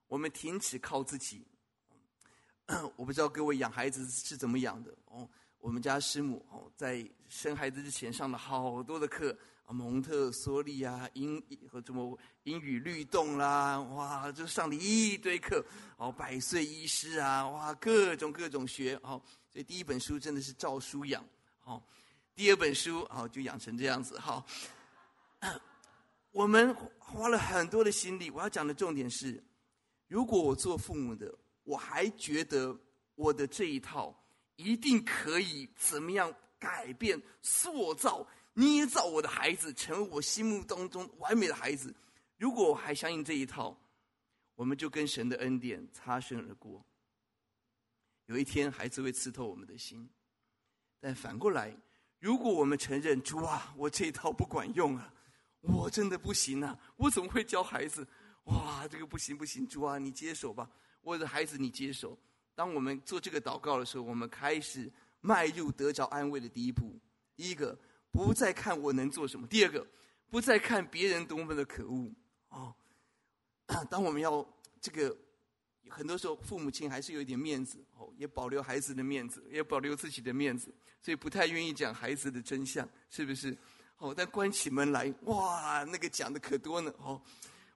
[0.07, 1.45] 我们停止靠自己。
[2.95, 5.29] 我不知道各位养孩子是怎么养的哦。
[5.59, 9.37] 我们家师母哦，在生孩子之前上了好多的课。
[9.69, 15.65] 蒙特梭利啊，英和什么英语律动啦，哇，就上了一堆课。
[15.97, 18.95] 哦，百岁医师啊，哇，各种各种学。
[19.01, 21.25] 哦，所以第一本书真的是照书养。
[21.63, 21.81] 哦，
[22.35, 24.19] 第二本书哦就养成这样子。
[24.19, 24.45] 好，
[26.31, 28.29] 我们花了很多的心力。
[28.29, 29.41] 我要讲的重点是，
[30.07, 32.77] 如果我做父母的，我还觉得
[33.15, 34.13] 我的这一套
[34.57, 38.27] 一定可以怎么样改变、塑造。
[38.57, 41.93] 捏造我的孩子，成为我心目当中完美的孩子。
[42.37, 43.77] 如果我还相信这一套，
[44.55, 46.81] 我们就跟神的恩典擦身而过。
[48.27, 50.09] 有一天，孩子会刺透我们的心。
[51.01, 51.75] 但反过来，
[52.19, 55.13] 如果我们承认主啊，我这一套不管用啊，
[55.61, 58.07] 我真的不行啊，我怎么会教孩子？
[58.45, 60.69] 哇，这个不行不行，主啊，你接手吧，
[61.01, 62.17] 我的孩子你接手。
[62.53, 66.99] 当我们做这个祷告的时候，我们开始迈入得着安慰的第一步。
[67.35, 67.77] 一个。
[68.11, 69.45] 不再看我能做什么。
[69.45, 69.85] 第二个，
[70.29, 72.09] 不再看别人多么的可恶
[72.47, 72.73] 哦。
[73.91, 74.47] 当我们要
[74.79, 75.13] 这个，
[75.89, 83.57] 很多时候父母亲还是有一点面子哦，也保留孩子的面子，也保留自己的面子，所以不太愿意讲孩子的真相，是不是？
[83.97, 87.21] 哦，但关起门来，哇，那个讲的可多呢哦，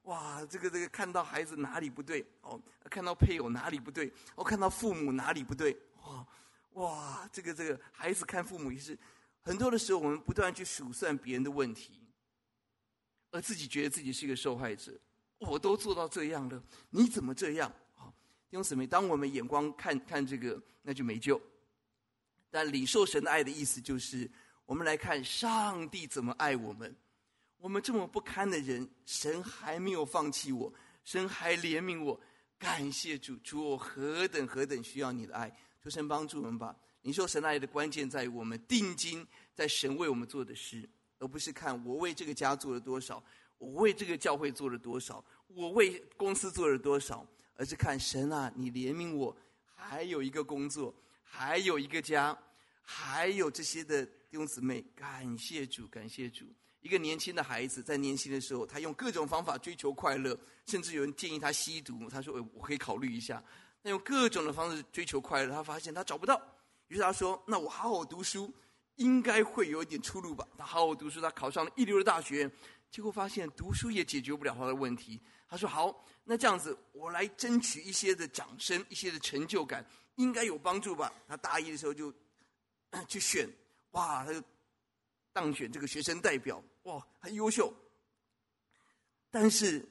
[0.04, 6.28] 哇，这个这个看到孩子哪里不对哦，看到配偶哪里不对，哦，看到父母哪里不对，哇
[6.74, 8.98] 哇，这个这个孩子看父母也是。
[9.42, 12.02] 很多的时候，我们不断去数算别人的问题，
[13.32, 14.92] 而自己觉得自己是一个受害者。
[15.40, 17.72] 我都做到这样了，你怎么这样？
[18.50, 21.40] 弟兄姊妹，当我们眼光看看这个，那就没救。
[22.50, 24.28] 但领受神的爱的意思就是，
[24.66, 26.96] 我们来看上帝怎么爱我们。
[27.58, 32.20] 我们这么不堪的人，神还没有放弃我，神还怜悯我。
[32.58, 36.76] 感谢主，主我何等何等需要你的爱，求神帮助我们吧。
[37.04, 43.24] 领受神爱的关键在于我们定睛在神为我们做的事，而不是看我为这个家做了多少，
[43.60, 47.26] 我为这个教会做了多少，我为公司做了多少，
[47.60, 49.36] 而是看神啊，你怜悯我，
[49.76, 52.36] 还有一个工作，还有一个家，
[52.82, 56.46] 还有这些的弟兄姊妹，感谢主，感谢主。
[56.80, 63.44] 一个年轻的孩子在年轻的时候，他用各种方法追求快乐，甚至有人建议他吸毒，他说：“我可以考虑一下。”
[63.84, 66.42] 他用各种的方式追求快乐，他发现他找不到。
[66.88, 68.50] 于是他说：“那我好好读书，
[68.96, 72.50] 应该会有一点出路吧？”他好好读书，他考上了一流的大学，
[72.92, 75.22] 结果发现读书也解决不了他的问题。
[75.48, 82.14] 他说：“好，那这样子，我来争取一些的掌声，一些的成就感，应该有帮助吧？”他大一的时候就
[83.08, 83.50] 去选，
[83.92, 84.42] 哇，他就
[85.34, 87.74] 当选这个学生代表，哇，很优秀。
[89.32, 89.88] 但是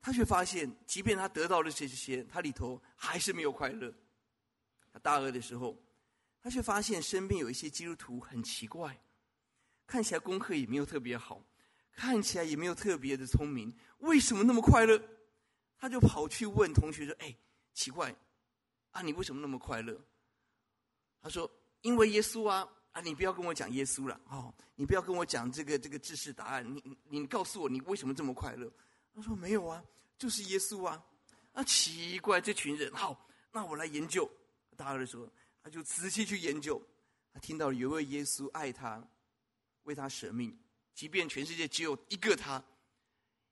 [0.00, 3.92] 他却发现，即便他得到了这些，他里头还是没有快乐。
[4.92, 5.76] 他大二的时候。
[6.38, 8.96] 他却发现身边有一些基督徒很奇怪，
[9.84, 11.42] 看起来功课也没有特别好，
[11.96, 15.02] 看起来也没有特别的聪明，为什么那么快乐？
[15.78, 17.34] 他就跑去问同学说：“哎，
[17.72, 18.14] 奇怪，
[18.92, 19.98] 啊，你为什么那么快乐？”
[21.20, 21.50] 他说
[21.82, 28.70] ：“因为耶稣啊，啊，你不要跟我讲耶稣了，哦，你不要跟我讲这个这个知识答案，你你你告诉我你为什么这么快乐？
[29.14, 29.82] 他说没有啊，
[30.18, 31.02] 就是耶稣啊。
[31.52, 34.30] 啊，奇怪，这群人，好，那我来研究。
[34.76, 35.26] 大二的时候，
[35.62, 36.78] 他就仔细去研究，
[37.32, 39.02] 他听到有位耶稣爱他，
[39.84, 40.54] 为他舍命，
[40.96, 42.64] 即便全世界只有一个他，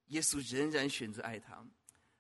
[0.07, 1.63] 耶稣仍然选择爱他。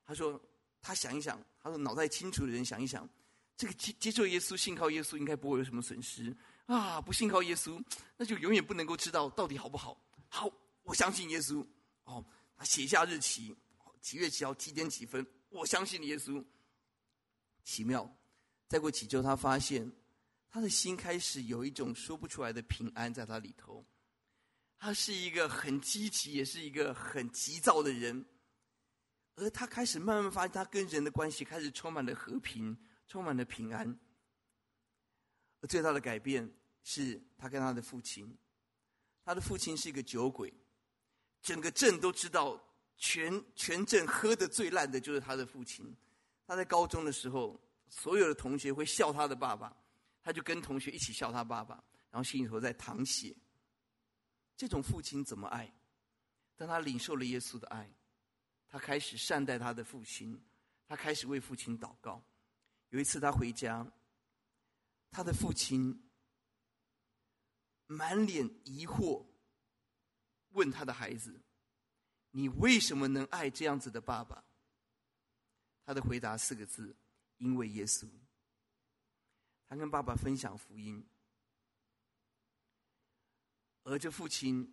[0.04, 0.38] 他说，
[0.82, 3.08] 他想一想，他说脑袋清楚的人想一想，
[3.56, 6.36] 这个接接受耶稣、信靠耶稣，应该不会有什么损失。
[6.66, 7.82] 啊，不信靠耶稣，
[8.18, 9.98] 那就永远不能够知道到底好不好。
[10.28, 10.46] 好，
[10.82, 11.66] 我相信耶稣。
[12.04, 12.22] 哦，
[12.54, 13.56] 他写下日期，
[14.02, 16.44] 几月几号几点几分，我相信耶稣。
[17.64, 18.14] 奇妙，
[18.68, 19.90] 再过几周，他发现
[20.50, 23.82] 他的心开始有一种说不出来的平安在他里头。
[24.84, 28.22] 他是一个很积极，也是一个很急躁的人，
[29.34, 33.98] 而他开始慢慢发现，他跟人的关系开始充满了和平，充满了平安。
[35.70, 36.46] 最大的改变
[36.82, 38.36] 是他跟他的父亲，
[39.24, 40.52] 他的父亲是一个酒鬼，
[41.40, 42.62] 整个镇都知道，
[42.98, 45.96] 全全镇喝的最烂的就是他的父亲。
[46.46, 49.74] 他在高中的时候，所有的同学会笑他的爸爸，
[50.22, 53.34] 他就跟同学一起笑他爸爸，然后心里头在淌血。
[54.56, 55.72] 这种父亲怎么爱？
[56.56, 57.92] 当他领受了耶稣的爱，
[58.68, 60.40] 他开始善待他的父亲，
[60.86, 62.22] 他开始为父亲祷告。
[62.90, 63.90] 有一次他回家。
[65.16, 66.10] 他的父亲
[67.86, 69.24] 满脸疑惑，
[70.48, 71.40] 问他的孩子
[72.34, 74.44] ：“你为什么能爱这样子的爸爸？”
[75.86, 76.96] 他的回答四个字
[77.38, 78.08] ：“因为耶稣。”
[79.70, 81.06] 他跟爸爸分享福音，
[83.84, 84.72] 而这父亲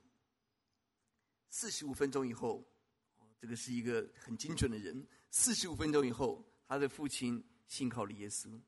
[1.50, 2.66] 四十五分钟以后，
[3.40, 5.08] 这个是一个很精准的人。
[5.30, 8.60] 四十五分钟以后，他的父亲信靠了耶稣。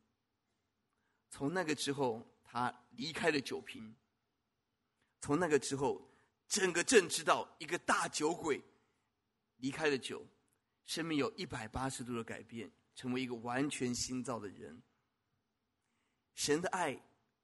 [1.29, 3.95] 从那个之后，他离开了酒瓶。
[5.19, 6.13] 从那个之后，
[6.47, 8.61] 整个镇知道一个大酒鬼
[9.57, 10.27] 离开了酒，
[10.85, 14.83] 生命有一百八十度的改变，成为一个完全新造的人。
[16.35, 17.01] 神的爱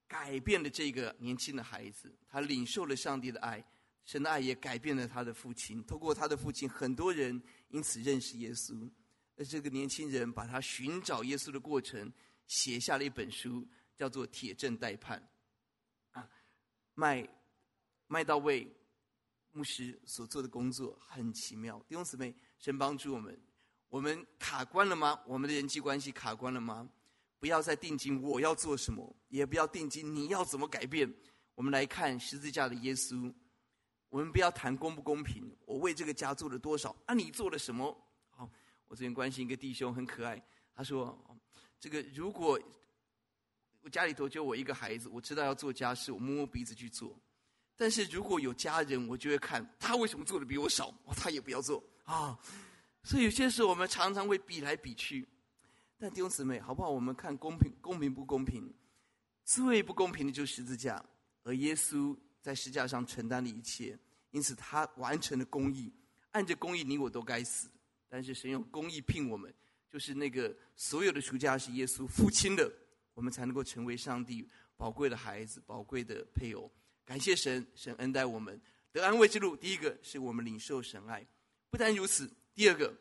[0.10, 3.63] 改变了这个年轻的孩子，他领受了上帝的爱，
[4.04, 5.82] 神的爱也改变了他的父亲。
[5.86, 8.91] 透过他的父亲，很多人因此认识耶稣。
[9.38, 12.12] 而这个年轻人把他寻找耶稣的过程
[12.48, 13.65] 写下了一本书。
[14.00, 15.22] 叫做铁证待判，
[16.12, 16.26] 啊，
[16.93, 17.28] 麦
[18.08, 18.65] 麦道卫
[19.52, 21.78] 牧师所做的工作很奇妙。
[21.86, 23.38] 弟兄姊妹，神帮助我们，
[23.89, 25.19] 我们卡关了吗？
[25.28, 26.89] 我们的人际关系卡关了吗？
[27.39, 31.12] 不要再定睛我要做什么，也不要定睛你要怎么改变。
[31.56, 33.34] 我们来看十字架的耶稣。
[34.10, 36.95] 我们不要谈公不公平，我为这个家做了多少？
[37.06, 37.95] 啊，你做了什么？
[38.30, 38.49] 好，
[38.88, 40.43] 我最近关心一个弟兄，很可爱。
[40.75, 41.17] 他说，
[41.80, 42.60] 这个如果。
[43.82, 47.17] 我家里头就我一个孩子，我知道要做家事，我摸摸鼻子去做。
[47.78, 52.38] 但是如果有家人，我就会看他为什么做的比我少，他也不要做啊。
[53.04, 55.25] 所以有些时候我们常常会比来比去。
[56.02, 56.90] 但弟兄姊妹，好不好？
[56.90, 58.74] 我们看公平，公平不公平？
[59.44, 61.04] 最不公平的就是十字架，
[61.44, 64.00] 而耶稣在十字架上承担了一切，
[64.32, 65.94] 因此他完成了公义。
[66.32, 67.70] 按着公义，你我都该死，
[68.08, 69.54] 但是神用公义聘我们，
[69.92, 72.72] 就是那个所有的赎价是耶稣付清的。
[73.14, 76.72] 我们才能够成为上帝宝贵的孩子、宝贵的配偶。
[77.04, 78.62] 感谢神，神恩待我们
[78.94, 79.54] 得安慰之路。
[79.58, 81.28] 第一个是我们领受神爱，
[81.70, 82.96] 不单如此，第二个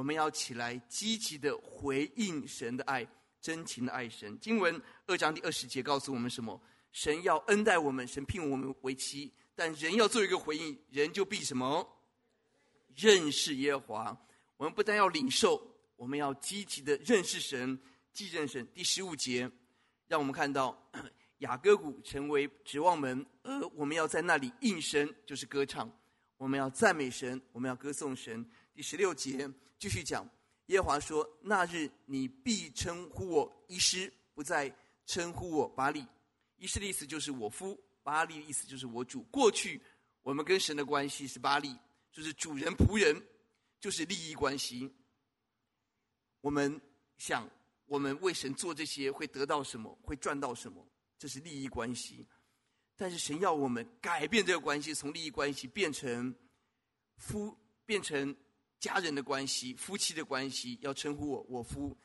[0.00, 3.06] 我们要起来积极的回应神的爱，
[3.38, 4.40] 真情的爱神。
[4.40, 6.58] 经文二章第二十节告诉我们什么？
[6.90, 11.86] 神要恩待我们，神聘我们为妻，但人要做一个回应，人就必什么？
[12.96, 14.26] 认识耶和华。
[14.56, 15.62] 我们不但要领受，
[15.96, 17.78] 我们要积极的认识神，
[18.10, 18.66] 继认神。
[18.72, 19.50] 第十五节。
[20.08, 20.90] 让我们看到
[21.40, 25.94] 雅各谷成为指望门，而我们要在那里应声，就是歌唱。
[26.38, 28.42] 我们要赞美神，我们要歌颂神。
[28.80, 29.46] 第十六节
[29.78, 30.26] 继续讲，
[30.68, 36.02] 耶和华说：“那日你必称呼我医师，不再称呼我巴力。
[36.56, 39.22] 医师的意思就是我夫，巴力的意思就是我主。
[39.24, 39.78] 过去
[40.22, 41.76] 我们跟神的关系是巴力，
[42.10, 43.22] 就是主人仆人，
[43.78, 44.90] 就是利益关系。
[46.40, 46.80] 我们
[47.18, 47.46] 想。”
[47.84, 49.94] 我们为神做这些会得到什么？
[50.02, 50.88] 会赚到什么？
[51.18, 52.26] 这是利益关系。
[52.96, 56.34] 但是神要我们改变这个关系，从利益关系变成
[57.18, 57.54] 夫，
[57.84, 58.34] 变成
[58.80, 60.76] 家人的关系，夫妻的关系。
[60.80, 61.96] 要称呼我我夫，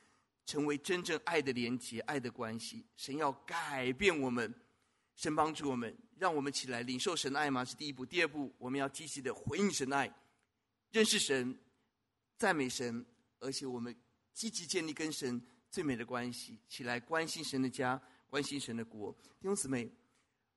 [0.46, 2.86] 成为真正爱的连结、爱的关系。
[2.96, 4.54] 神要改变我们，
[5.16, 7.66] 神帮助我们，让我们起来领受神的爱吗？
[7.66, 8.06] 是第一步。
[8.06, 10.14] 第二步，我们要积极的回应神的爱，
[10.92, 11.58] 认识神，
[12.38, 13.04] 赞美神，
[13.40, 13.96] 而且我们
[14.34, 15.42] 积极建立跟神。
[15.72, 19.12] 最美的关系，起来关心神的家，关心神的国。
[19.42, 19.92] 弟兄姊妹，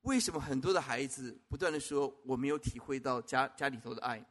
[0.02, 4.24] 为什么很多的孩子不断的说我没有体会到家家里头的爱？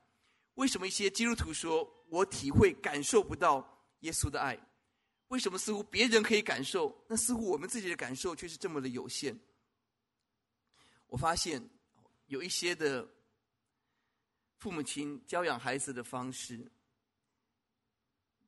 [0.58, 3.66] 为什么一些基督徒说我体会感受不到
[4.00, 4.58] 耶稣的爱？
[5.28, 9.38] 为什么似乎别人可以感受，那似乎我们自己的感受却是这么的有限？
[11.08, 11.62] 我发现
[12.26, 13.08] 有一些的
[14.58, 16.66] 父母亲教养孩子的方式，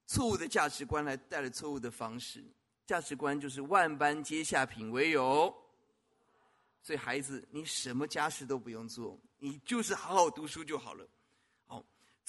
[0.08, 2.44] 错误的价值观来带来错误的方式。
[2.88, 5.56] 价值观就是万般皆下品，唯有。
[6.82, 11.08] 所以孩子，你什么家事都不用做，你就是好好读书就好了。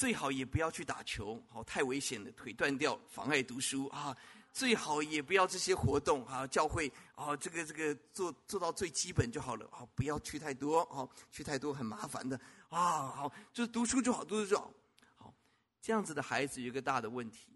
[0.00, 4.16] 最好也不要去打球，好，太危险了，腿断掉，妨碍读书啊。
[4.50, 12.40] 最好也不要这些活动啊，教会啊，这个这个做做到最基本就好了啊，不要去太多啊，去太多很麻烦的
[12.70, 13.08] 啊。
[13.08, 14.72] 好，就是读书就好，读书就好。
[15.16, 15.34] 好，
[15.82, 17.52] 这样子的孩子有一个大的问题，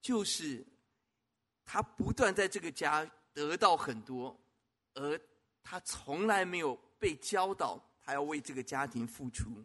[0.00, 0.64] 就是
[1.64, 3.04] 他不断在这个家
[3.34, 4.38] 得到很多，
[4.94, 5.20] 而
[5.64, 9.64] 他从来没有被教导他要为这个家庭付出。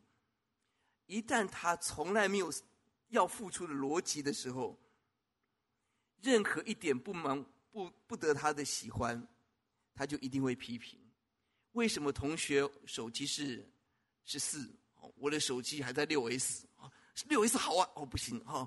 [1.11, 2.49] 一旦他从来没有
[3.09, 4.79] 要付出的逻辑的时候，
[6.21, 9.21] 任何一点不忙不不得他的喜欢，
[9.93, 10.97] 他就一定会批评。
[11.73, 13.69] 为什么同学手机是
[14.23, 14.73] 十四，
[15.15, 16.89] 我的手机还在六 S 啊？
[17.27, 18.65] 六 S 好啊，哦不行哈。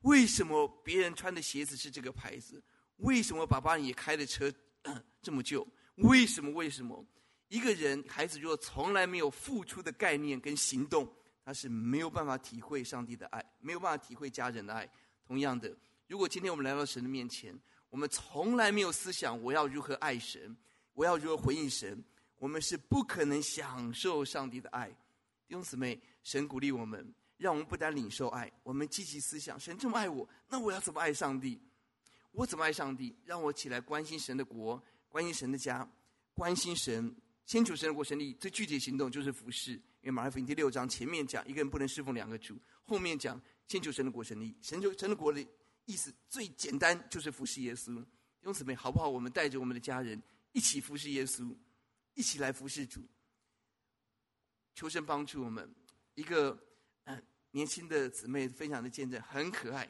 [0.00, 2.60] 为什么别人穿的鞋子是这个牌子？
[2.96, 4.52] 为什么爸爸也开的车
[5.22, 5.64] 这么旧？
[5.98, 6.50] 为什么？
[6.50, 7.06] 为什么？
[7.46, 11.08] 一个人孩子如果从来没有付出的概念跟行动，
[11.46, 14.88] 他是没有办法体会上帝的爱，没有办法体会家人的爱。
[15.24, 15.72] 同样的。
[16.08, 17.56] 如果今天我们来到神的面前，
[17.88, 20.56] 我们从来没有思想我要如何爱神，
[20.92, 22.02] 我要如何回应神，
[22.38, 24.88] 我们是不可能享受上帝的爱。
[25.46, 31.60] 弟兄姊妹，神鼓励我们，让我们不单领受爱，我们积极思想：神这么爱我，那我要怎么爱上帝？
[32.32, 33.16] 我怎么爱上帝？
[33.24, 35.88] 让我起来关心神的国，关心神的家，
[36.34, 37.14] 关心神，
[37.46, 38.34] 先求神的国神力。
[38.34, 39.72] 最具体的行动就是服侍。
[39.72, 45.44] 因为马太福音第六章前面讲一个人不能侍奉两个主，后面讲先求神的国神力，神求神的国的。
[45.86, 49.08] 意思最简单就是服侍耶稣，弟兄姊妹，好不好？
[49.08, 50.20] 我们带着我们的家人
[50.50, 51.56] 一起服侍耶稣，
[52.14, 53.00] 一起来服侍主。
[54.74, 55.72] 求神帮助我们。
[56.16, 56.58] 一个
[57.04, 57.22] 嗯
[57.52, 59.88] 年轻的姊妹分享的见证很可爱。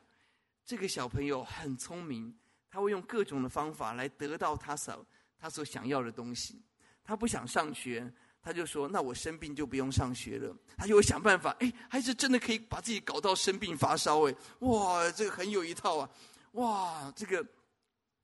[0.66, 2.38] 这个小朋友很聪明，
[2.68, 5.06] 他会用各种的方法来得到他所
[5.38, 6.62] 他所想要的东西。
[7.06, 8.12] 他不想上学。
[8.42, 16.08] 他就说：“那我生病就不用上学了。”他就会想办法，哎，还是真的可以把自己搞到生病发烧，哎，哇，这个很有一套啊，
[16.52, 17.44] 哇，这个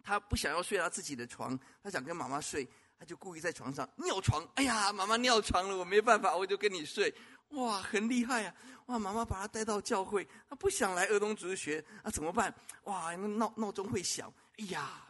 [0.00, 2.64] 他不想要睡他自己的床，他想跟妈妈睡，
[2.96, 4.48] 他就故意在床上尿床。
[4.54, 7.12] 哎呀，妈妈尿床了，我没办法，我就跟你睡。
[7.48, 8.54] 哇，很厉害啊！
[8.86, 12.54] 哇，妈妈把他带到教会，他不想来儿童主日学，那怎么办？
[12.84, 15.04] 哇，那闹闹钟会响，哎呀，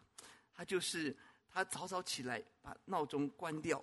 [0.57, 1.15] 他就是
[1.53, 3.83] 他早早起来把闹钟关掉。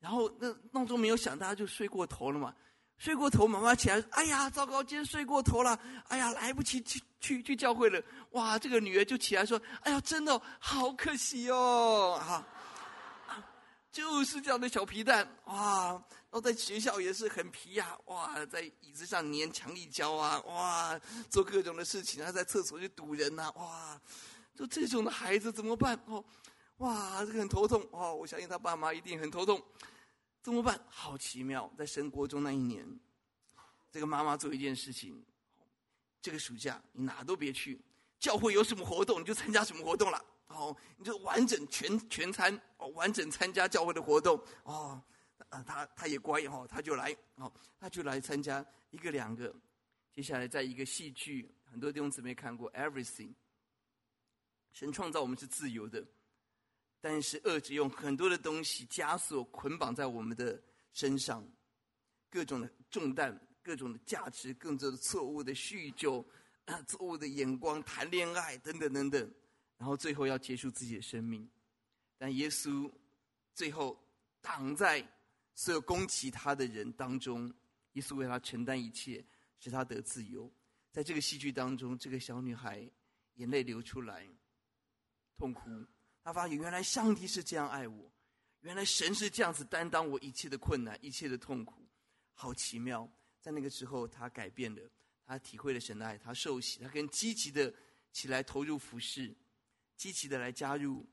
[0.00, 2.54] 然后那闹钟没有响，大家就睡过头了嘛。
[2.98, 8.00] 睡过头，妈妈起来，哎呀，糟糕，今天睡过头了，哎呀，来不及去去去教会了。
[8.30, 12.46] 哇，这个女儿就起来说，哎呀，真的好可惜哦，哈，
[13.90, 24.00] 就是这样的小皮蛋，哇，然后在学校也是很皮呀，哇，在椅子上粘强力胶啊，哇，做各种的事情，还在厕所去堵人呐，哇，
[24.54, 25.98] 就这种的孩子怎么办？
[26.06, 26.24] 哦，
[26.78, 29.62] 哇，这个很头痛哦，我相信他爸妈一定很头痛。
[30.42, 30.80] 怎么办？
[30.88, 31.72] 好奇妙！
[31.78, 32.84] 在升国中那一年，
[33.90, 35.24] 这个妈妈做一件事情：
[36.20, 37.80] 这个暑假你哪都别去，
[38.18, 40.24] 教会有什么活动你就参加什么活动了。
[40.48, 44.42] 哦，你就完整全全参，哦，完整参加教会的活动。
[44.64, 45.00] 哦，
[45.48, 49.54] 啊，他他也乖哦，他就来，哦，他就来参加一个两个。
[50.12, 53.28] 接下来，在一个戏剧，很多弟兄姊妹看过《Everything》。
[54.72, 56.04] 神创造我们是自由的。
[57.02, 61.44] 但是恶者用很多的东西枷锁捆绑在我们的身上，
[62.30, 66.24] 各种的重担、各种的价值、更多的错误的酗酒、
[66.86, 69.34] 错误的眼光、谈恋爱等等等等，
[69.76, 71.50] 然后最后要结束自己的生命。
[72.16, 72.88] 但耶稣
[73.52, 74.00] 最后
[74.40, 75.04] 挡在
[75.56, 77.52] 所有攻击他的人当中，
[77.94, 79.24] 耶稣为他承担一切，
[79.58, 80.48] 使他得自由。
[80.92, 82.88] 在这个戏剧当中，这个小女孩
[83.34, 84.24] 眼泪流出来，
[85.36, 85.62] 痛哭。
[86.22, 88.10] 他发现原来上帝是这样爱我，
[88.60, 91.84] 原来神是这样子担当我一切的困难、一切的痛苦，
[92.32, 93.08] 好奇妙！
[93.40, 94.80] 在那个时候，他改变了，
[95.26, 97.74] 他体会了神的爱，他受洗，他更积极的
[98.12, 99.34] 起来投入服侍，
[99.96, 101.04] 积极的来加入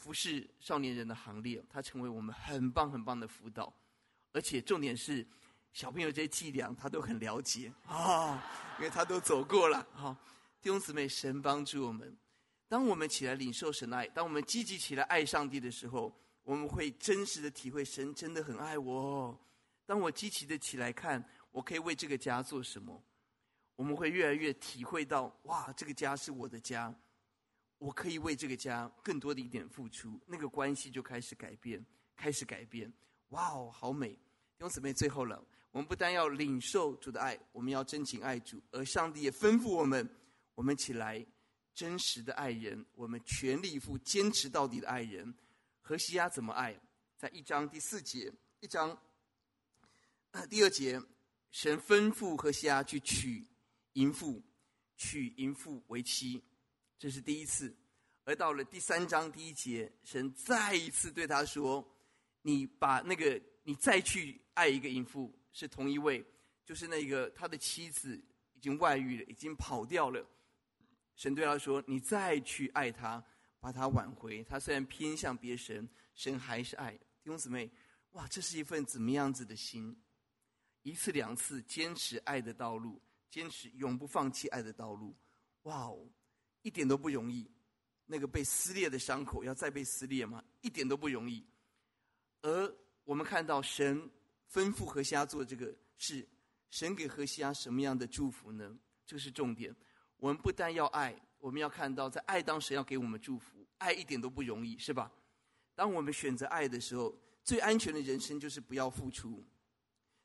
[0.00, 1.64] 服侍少年人的行列。
[1.70, 3.72] 他成为我们很棒很棒的辅导，
[4.32, 5.24] 而且重点是
[5.72, 7.94] 小朋友这些伎俩他都很了解啊、
[8.34, 8.42] 哦，
[8.78, 9.86] 因为他都走过了。
[9.92, 10.12] 好、
[10.60, 12.18] 弟兄姊妹，神帮助我们。
[12.68, 16.12] 当我们起来领受神的爱，当我们积极起来爱上帝的时候，
[16.42, 19.38] 我们会真实的体会神真的很爱我。
[19.84, 23.00] 当我积极的起来看，我可以为这个家做什么？
[23.76, 26.92] 我们会越来越体会到，哇，这个家是我的家，
[27.78, 31.84] 我可以为这个家更多的一点付出，那个关系就开始改变，
[32.16, 32.92] 开始改变。
[33.28, 34.08] 哇哦，好美！
[34.08, 34.20] 弟
[34.60, 40.08] 兄姊妹，最后了，我们不但要领受主的爱，我们要真情爱主，而上帝也吩咐我们，
[40.54, 41.24] 我们起来
[41.76, 45.32] 真实的爱人，我们全力以赴、坚持到底的爱人。
[45.82, 46.74] 何西阿怎么爱？
[47.18, 48.98] 在一章第四节，一章
[50.48, 51.00] 第二节，
[51.50, 53.46] 神吩咐何西阿去娶
[53.92, 54.42] 淫妇，
[54.96, 56.42] 娶淫妇为妻，
[56.98, 57.76] 这是第一次。
[58.24, 61.86] 而到了第三章第一节，神再一次对他说。
[62.42, 66.24] 你把那个，你再去爱一个淫妇，是同一位，
[66.64, 68.16] 就是那个他的妻子
[68.54, 70.24] 已经外遇了，已经跑掉了。
[71.16, 73.24] 神对他说：“你再去爱他，
[73.58, 74.44] 把他挽回。
[74.44, 76.92] 他虽然偏向别神，神还是爱。”
[77.24, 77.68] 弟兄姊妹，
[78.12, 79.98] 哇，这是一份怎么样子的心？
[80.82, 85.16] 一次两次坚持爱的道路，坚持永不放弃爱的道路，
[85.62, 86.08] 哇哦，
[86.62, 87.50] 一点都不容易。
[88.04, 90.44] 那个被撕裂的伤口要再被撕裂吗？
[90.60, 91.44] 一点都不容易。
[92.42, 94.08] 而我们看到神
[94.52, 96.28] 吩咐何西阿做这个事，
[96.70, 98.78] 神给何西阿什么样的祝福呢？
[99.04, 99.74] 这是重点。
[100.18, 103.66] 我们不但要爱，我们要看到在爱当时要给我们祝福。
[103.78, 105.10] 爱一点都不容易，是吧？
[105.74, 107.14] 当我们选择爱的时候，
[107.44, 109.44] 最安全的人生就是不要付出，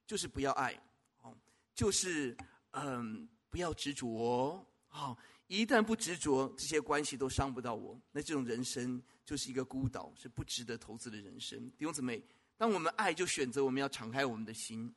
[0.06, 0.74] 就是不要爱，
[1.22, 1.36] 哦，
[1.74, 2.36] 就是
[2.72, 4.66] 嗯，不要执着哦。
[4.88, 5.18] 好，
[5.48, 8.00] 一旦不执着，这些关系都伤不到我。
[8.12, 9.02] 那这种人生。
[9.24, 11.58] 就是一个孤岛，是不值得投资的人生。
[11.78, 12.22] 弟兄姊妹，
[12.58, 14.94] 当我们爱，就选择我们要敞开我们的心，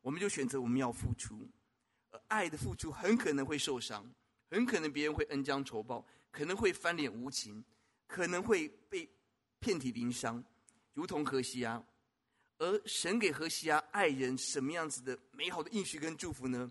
[0.00, 1.48] 我们就选择我们要付出。
[2.10, 4.04] 而爱的付出很可能会受伤，
[4.50, 7.64] 很可能别人会恩将仇报，可能会翻脸无情，
[8.06, 9.08] 可能会被
[9.58, 10.42] 遍体鳞伤，
[10.92, 11.82] 如同何西阿。
[12.58, 16.70] 而神给何西阿爱人什么样子的美好的应许跟祝福呢？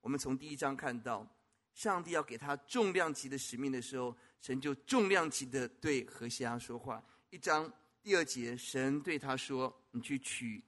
[0.00, 1.26] 我们从第一章看到，
[1.74, 4.16] 上帝要给他重量级的使命的时候。
[4.42, 7.04] 神就重量级的对何西阿说话。
[7.28, 7.70] 一章
[8.02, 10.64] 第二节，神对他说：“你去娶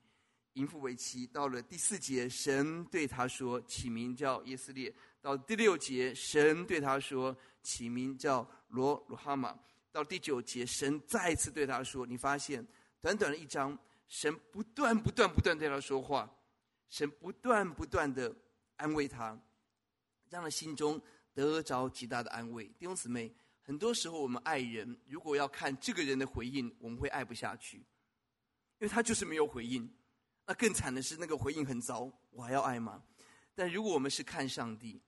[0.52, 9.58] 淫妇为妻。”到了第四节，神对他说：“起名叫耶斯列。”到第六节，神对他说：“起名叫罗鲁哈玛。”
[9.90, 12.66] 到第九节，神再次对他说：“你发现，
[13.00, 16.30] 短短的一章，神不断不断不断对他说话，
[16.90, 18.34] 神不断不断的
[18.76, 19.40] 安慰他，
[20.28, 21.00] 让他心中
[21.32, 23.34] 得着极大的安慰。”弟兄姊妹。
[23.64, 27.84] 很多时候，我们爱人，如果要看这个人的回应，我们会爱不下去，因
[28.80, 29.88] 为他就是没有回应。
[30.44, 33.00] 那更惨的是，那个回应很糟，我还要爱吗？
[33.54, 35.00] 但如果我们是看上帝，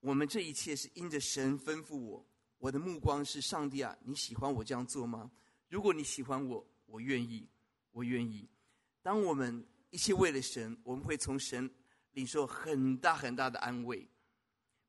[0.00, 2.26] 我们这一切是因着神吩咐我，
[2.58, 5.30] 我的目光是上帝啊，你喜欢我这样做吗？
[5.68, 7.48] 如果你喜欢我，我愿意，
[7.92, 8.48] 我愿意。
[9.02, 11.70] 当我们一切为了神，我们会从神
[12.12, 14.08] 领受很大很大的安慰，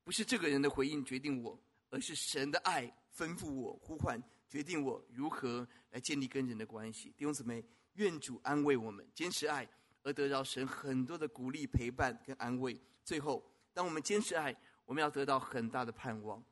[0.04, 1.60] 不是这个人的回应决定我。
[1.94, 7.14] 而是神的爱吩咐我呼唤，决定我如何来建立跟人的关系。
[7.18, 7.62] 弟兄姊妹，
[7.96, 9.70] 愿主安慰我们，坚持爱
[10.02, 12.80] 而得到神很多的鼓励、陪伴跟安慰。
[13.04, 14.56] 最后，当我们坚持爱，
[14.92, 16.44] 我们要得到很大的盼望。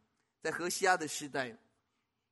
[0.42, 1.54] 在何西阿的时代，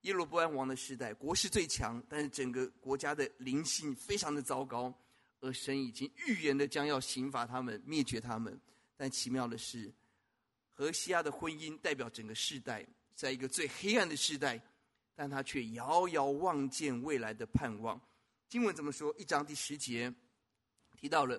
[0.03, 4.97] 耶罗波安王的时代，国势最强，但是整个国家的灵性非常的糟糕，
[5.41, 8.57] 而神已经预言的将要刑罚他们、灭绝他们。
[8.95, 9.93] 但奇妙的是，
[10.71, 12.87] 何西阿的婚姻代表整个世代。
[13.13, 14.61] 在一个最黑暗的时代，
[15.13, 17.99] 但他却遥遥望见未来的盼望。
[18.47, 19.13] 经文怎么说？
[19.17, 20.13] 一章第十节
[20.95, 21.37] 提到了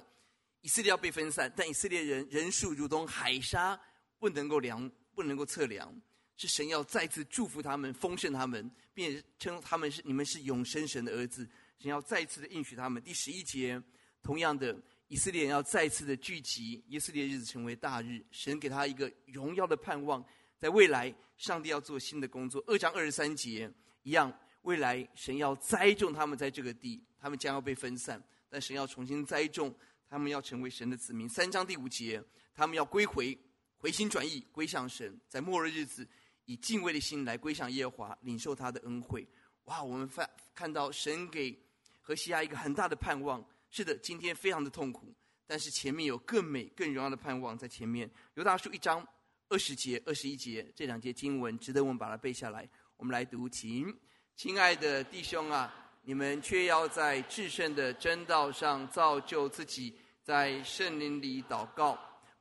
[0.61, 3.81] 以色列要被分散，但以色列人人数如同海沙，
[4.19, 5.95] 不能够量，不能够测量。
[6.37, 11.49] 是神要再次祝福他们，丰盛他们，并称他们是你们是永生神的儿子。
[11.79, 13.03] 神要再次的应许他们。
[13.03, 13.83] 第十一节，
[14.23, 14.77] 同样的，
[15.09, 18.25] 以色列人要再次的聚集，以色列日子成为大日。
[18.31, 20.25] 神给他一个荣耀的盼望。
[20.59, 22.63] 在未来，上帝要做新的工作。
[22.67, 23.71] 二章二十三节
[24.03, 29.73] 一样，未来神要栽种他们在这个地，他们将要被分散，但神要重新栽种，
[30.09, 31.29] 他们要成为神的子民。
[31.29, 32.23] 三章第五节，
[32.55, 33.39] 他们要归回，
[33.79, 36.07] 回心转意，归向神，在末日日子
[36.45, 39.27] 以敬畏的心来归向耶和华，领受他的恩惠。
[39.65, 41.59] 哇，我们发看到神给
[42.01, 43.45] 何西阿一个很大的盼望。
[43.71, 45.15] 是的，今天非常的痛苦，
[45.47, 48.11] 但是前面有更美、更荣耀的盼望在前面。
[48.35, 49.07] 犹大书一章。
[49.51, 52.69] 二十节、二十一节这两节经文值得我们把它背下来。
[52.99, 53.97] 我们来读，请，
[54.37, 61.99] 亲爱的弟兄啊，你们却要在至圣的真道上造就自己，在圣灵里祷告，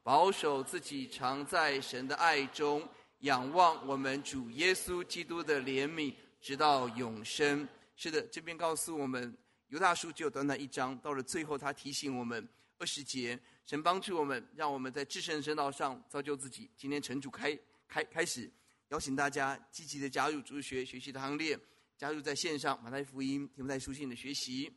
[0.07, 2.87] 保守自己常在神的爱中，
[3.19, 7.67] 仰望我们主耶稣基督的怜悯，直到永生。
[7.97, 9.37] 是的，这边告诉我们，
[9.67, 12.47] 犹大书只有短短一章，到了最后，他提醒我们
[12.77, 16.71] 二十节，神帮助我们，让我们在至圣的生道上造就自己。
[16.77, 18.49] 今天城主开开开始，
[18.91, 21.59] 邀请大家积极的加入主学学习的行列，
[21.97, 24.71] 加入在线上马太福音、提摩太书信的学习，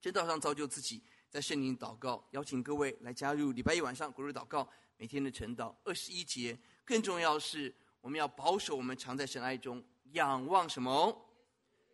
[0.00, 6.58] 真道上造就自己，在圣灵祷告，邀请各位来加入礼拜一晚上国日祷告，每天的晨祷二十一节。
[6.84, 11.26] 更重要是，我们要保守我们常在神爱中，仰望什么？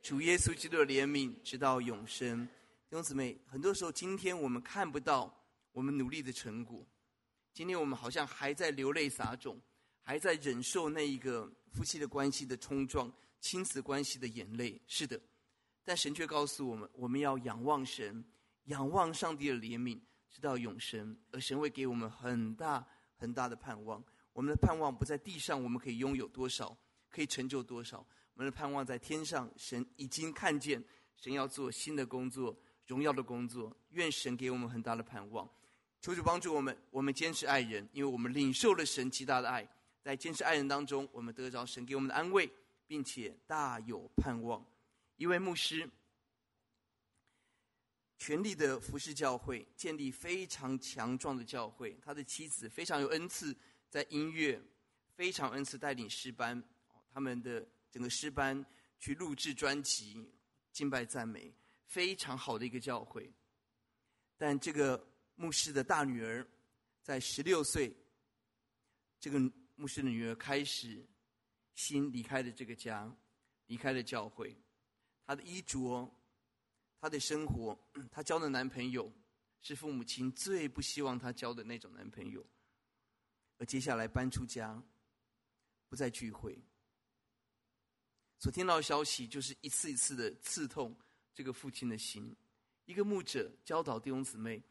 [0.03, 2.47] 主耶稣基督的怜悯，直到永生。
[2.89, 5.35] 弟兄姊妹，很多时候，今天我们看不到
[5.73, 6.87] 我们努力的成果。
[7.53, 9.61] 今天我们好像还在流泪撒种，
[10.03, 14.81] 还在忍受那一个夫妻的关系的冲撞、亲子关系的眼泪。
[14.87, 15.21] 是的，
[15.85, 18.25] 但神却告诉我们，我们要仰望神，
[18.65, 20.01] 仰望上帝的怜悯，
[20.31, 21.17] 直到永生。
[21.33, 22.87] 而神会给我们很大
[23.17, 24.03] 很大的盼望。
[24.33, 26.77] 我们的盼望不在地上，我们可以拥有多少，
[27.09, 27.99] 可以成就多少。
[28.35, 30.83] 我们的盼望在天上，神已经看见，
[31.17, 32.57] 神要做新的工作，
[32.87, 33.77] 荣耀的工作。
[33.91, 35.49] 愿神给我们很大的盼望，
[36.01, 39.65] 求主帮助我们，我们坚持爱人，因为我们领受了神极大的爱，
[40.03, 42.51] 在坚持爱人当中，我们得着神给我们的安慰，
[42.89, 44.67] 并且大有盼望。
[45.17, 45.89] 一位牧师
[48.19, 51.97] 全力的服侍教会，建立非常强壮的教会。
[52.03, 53.57] 他的妻子非常有恩赐，
[53.89, 54.61] 在音乐
[55.15, 56.63] 非常恩赐带领诗班，
[57.13, 57.67] 他们的。
[57.95, 58.67] 整个诗班
[58.99, 60.29] 去录制专辑，
[60.73, 61.55] 敬拜赞美，
[61.87, 63.33] 非常好的一个教会。
[64.37, 65.01] 但这个
[65.37, 66.45] 牧师的大女儿
[67.05, 67.97] 在十六岁，
[69.21, 69.39] 这个
[69.77, 71.07] 牧师的女儿开始
[71.77, 73.17] 心离开了这个家，
[73.67, 74.53] 离开了教会。
[75.25, 76.13] 她的衣着，
[77.05, 77.79] 她的生活，
[78.11, 79.13] 她交的男朋友
[79.61, 82.43] 是父母亲最不希望她交的那种男朋友。
[83.59, 84.83] 而接下来搬出家，
[85.87, 86.59] 不再聚会。
[88.39, 90.97] 所听到的消息就是一次一次的刺痛
[91.35, 92.35] 这个父亲的心。
[92.87, 94.63] 一个牧者教导弟兄姊妹，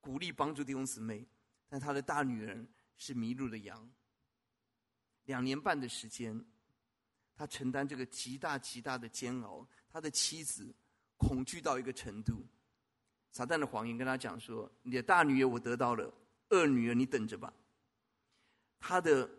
[0.00, 1.28] 鼓励帮助弟兄姊妹，
[1.68, 2.66] 但他的大女儿
[2.96, 3.92] 是迷路的羊。
[5.24, 6.42] 两年半的时间，
[7.34, 9.68] 他承担这个极大极大的煎熬。
[9.90, 10.74] 他的妻子
[11.22, 12.44] 恐惧到一个程度，
[13.30, 16.12] 撒旦的谎言跟他讲说：“你的大女儿我得到了，
[16.48, 17.52] 二女儿你等着吧。”
[18.78, 19.30] 他的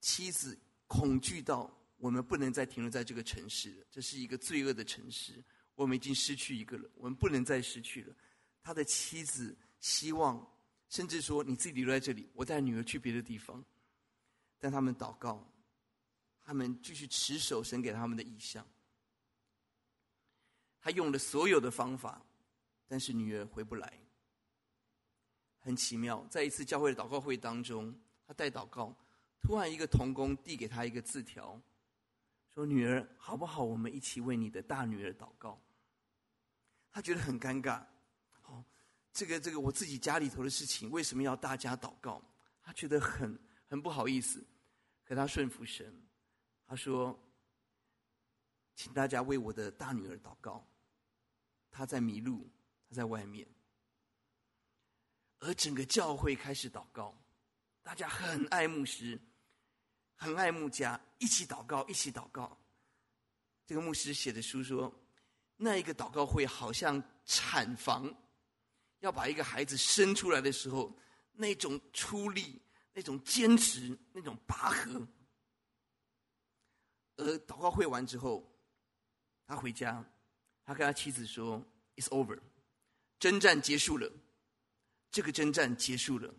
[0.00, 1.72] 妻子恐惧到。
[2.00, 5.42] 我们不能再停留在这个城市了，这是一个罪恶的城市。
[5.74, 8.14] 我们已经失去一个了，我们不能再失去了。
[8.62, 10.48] 他的妻子希望，
[10.88, 13.64] 甚至说：“你自己留在这里，我带女儿去别的地方。”
[14.60, 15.44] 但他们祷告，
[16.40, 18.64] 他们继续持守神给他们的意向。
[20.80, 22.20] 他用了所有的方法，
[22.86, 23.98] 但是女儿回不来。
[25.58, 27.94] 很奇妙，在一次教会的祷告会当中，
[28.26, 28.94] 他带祷告，
[29.40, 31.60] 突然一个童工递给他一个字条。
[32.54, 33.62] 说女儿好不好？
[33.62, 35.60] 我们一起为你的大女儿祷告。
[36.90, 37.84] 他觉得很尴尬，
[38.44, 38.64] 哦，
[39.12, 42.22] 这个这个我自己家里头的事情，为什么要大家祷告？
[42.62, 44.42] 他觉得很很不好意思。
[45.04, 45.94] 可他顺服神，
[46.66, 47.18] 他说
[48.78, 50.64] ：“请大家为我的大女儿祷告。
[51.68, 52.48] 她在迷路，
[52.88, 53.44] 她在外面。”
[55.40, 57.12] 而整个教会开始祷告，
[57.82, 59.20] 大家很爱牧师。
[60.14, 62.56] 很爱牧家，一起祷告，一起祷告。
[63.66, 64.92] 这个牧师写的书说，
[65.56, 68.12] 那一个祷告会好像产房，
[69.00, 70.96] 要把一个孩子生出来的时候，
[71.32, 72.60] 那种出力、
[72.92, 75.08] 那种坚持、那种拔河。
[77.16, 78.44] 而祷告会完之后，
[79.48, 80.04] 他回家，
[80.62, 81.60] 他跟他妻子说
[81.96, 82.38] ：“It's over，
[83.18, 84.08] 征战结束了。
[85.10, 86.32] 这个征战结束了，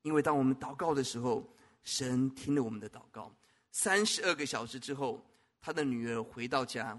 [0.00, 1.46] 因为当我们祷告的时候。”
[1.84, 3.34] 神听了我们的祷告，
[3.72, 5.20] 三十二个小时之后，
[5.60, 6.96] 他的女儿回到家，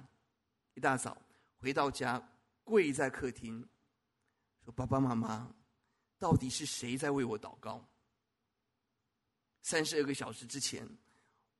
[0.74, 1.18] 一大早
[1.56, 2.22] 回到家，
[2.66, 3.66] 跪在客厅，
[4.66, 5.56] 说：“爸爸妈妈，
[6.20, 7.88] 到底是谁在为我祷告？”
[9.64, 10.86] 三十二个小时之前，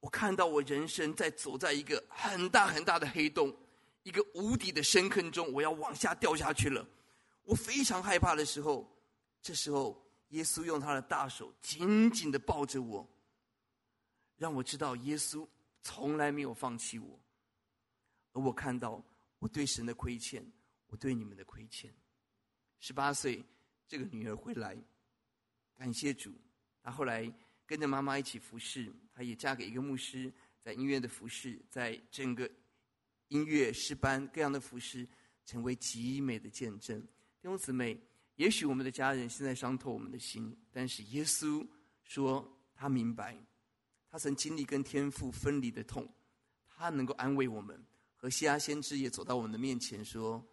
[0.04, 3.56] 我看到我人生在走在一个很大很大的黑洞，
[4.04, 6.86] 一个无底的深坑中，我要往下掉下去了。
[7.44, 8.86] 我非常害怕的时候，
[9.42, 13.10] 这时候耶稣用他的大手紧紧的抱着我。
[14.36, 15.48] 让我知道耶稣
[15.82, 17.18] 从来没有放弃我，
[18.34, 19.02] 而我看到
[19.40, 20.46] 我对神的亏欠，
[20.88, 21.90] 我对你们的亏欠。
[22.82, 23.42] 十八岁，
[23.88, 24.78] 这个女儿回来，
[25.78, 26.30] 感谢主。
[26.82, 27.34] 她后来
[27.66, 32.50] 跟着妈妈一起服侍，她也嫁给一个牧师，在音乐的服侍，在整个
[33.28, 35.08] 音乐诗班各样的服侍，
[35.46, 37.00] 成为极美的见证。
[37.02, 38.00] 弟兄姊妹，
[38.36, 41.66] 也许我们的家人现在伤透我们的心，但是耶稣
[42.04, 43.38] 说他明白。
[44.10, 46.08] 他曾经历跟天父分离的痛，
[46.68, 47.84] 他能够安慰我们，
[48.16, 50.44] 和西阿先知也走到我们的面前说：“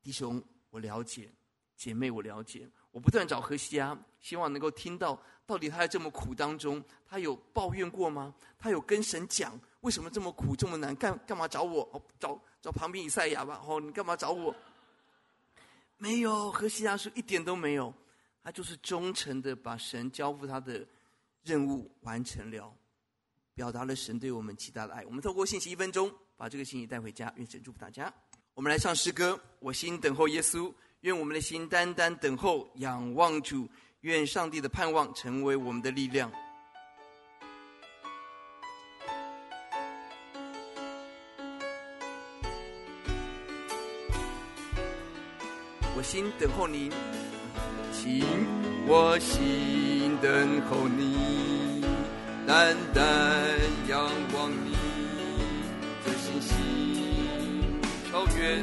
[0.00, 0.40] 弟兄，
[0.70, 1.28] 我了解；
[1.76, 2.70] 姐妹，我了解。
[2.92, 8.32] 我不断找何西阿，希望能够听到到底他在这么苦当中，他有抱怨过吗？
[8.58, 10.94] 他有跟神讲为什么这么苦这么难？
[10.94, 11.82] 干干嘛找我？
[11.92, 13.60] 哦，找找旁边以赛亚吧。
[13.66, 14.54] 哦，你干嘛找我？
[15.98, 17.92] 没有，何西阿说一点都没有。
[18.44, 20.86] 他就是忠诚的把神交付他的
[21.42, 22.72] 任务完成了。”
[23.54, 25.04] 表达了神对我们极大的爱。
[25.04, 27.30] 我们透过信息一分钟，把这个信息带回家。
[27.36, 28.12] 愿神祝福大家。
[28.54, 30.72] 我们来唱诗歌，我心等候耶稣。
[31.02, 33.68] 愿我们的心单单等候，仰望主。
[34.02, 36.28] 愿上帝的盼望成为我们的力量。
[45.96, 46.90] 我心等候你，
[47.92, 48.24] 请
[48.88, 51.84] 我心等候你。
[52.44, 53.04] 单单
[53.88, 54.72] 仰望你
[56.04, 57.80] 的信心，
[58.10, 58.62] 超越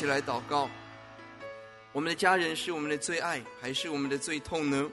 [0.00, 0.66] 起来祷告。
[1.92, 4.90] 我们的家人是我们的最爱，还是我们的最痛呢？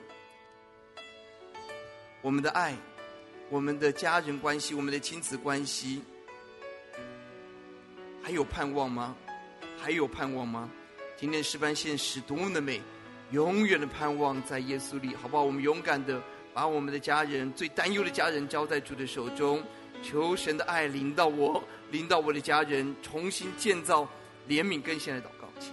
[2.20, 2.76] 我们的爱，
[3.48, 6.02] 我们的家人关系，我们的亲子关系，
[8.22, 9.16] 还有盼望吗？
[9.78, 10.68] 还有盼望吗？
[11.16, 12.78] 今天诗班现实多么的美，
[13.30, 15.42] 永远的盼望在耶稣里，好不好？
[15.42, 19.64] 我们勇敢的把我们的家人最担忧的家人交在主的手中，
[20.02, 24.06] 求神的爱临到我，临到我的家人，重新建造
[24.48, 25.70] 怜悯跟献的祷告，请。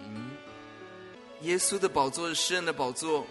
[1.48, 3.26] 耶稣的宝座是诗恩的宝座，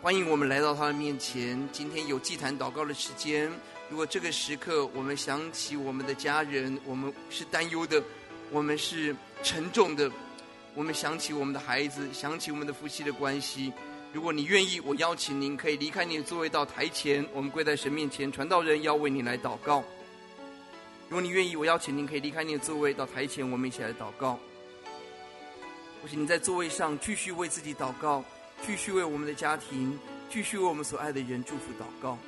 [0.00, 1.68] 欢迎我们来到他的面前。
[1.70, 3.50] 今天有祭坛祷告的时间，
[3.90, 8.02] 如果这个时刻我们想起我们的家人，我们是担忧的，
[8.50, 10.10] 我们是沉重的，
[10.74, 13.70] 我们想起我们的孩子，想起我们的夫妻的关系。
[14.10, 19.84] 如果你愿意，我邀请您可以离开你的座位到台前，我们跪在神面前，传道人要为你来祷告。
[21.08, 24.38] 如果你愿意，我邀请您可以离开你的座位到台前，我们一起来祷告。
[26.02, 28.24] 或许你在座位上继续为自己祷告，
[28.66, 29.96] 继续为我们的家庭，
[30.28, 32.18] 继续为我们所爱的人祝福祷告。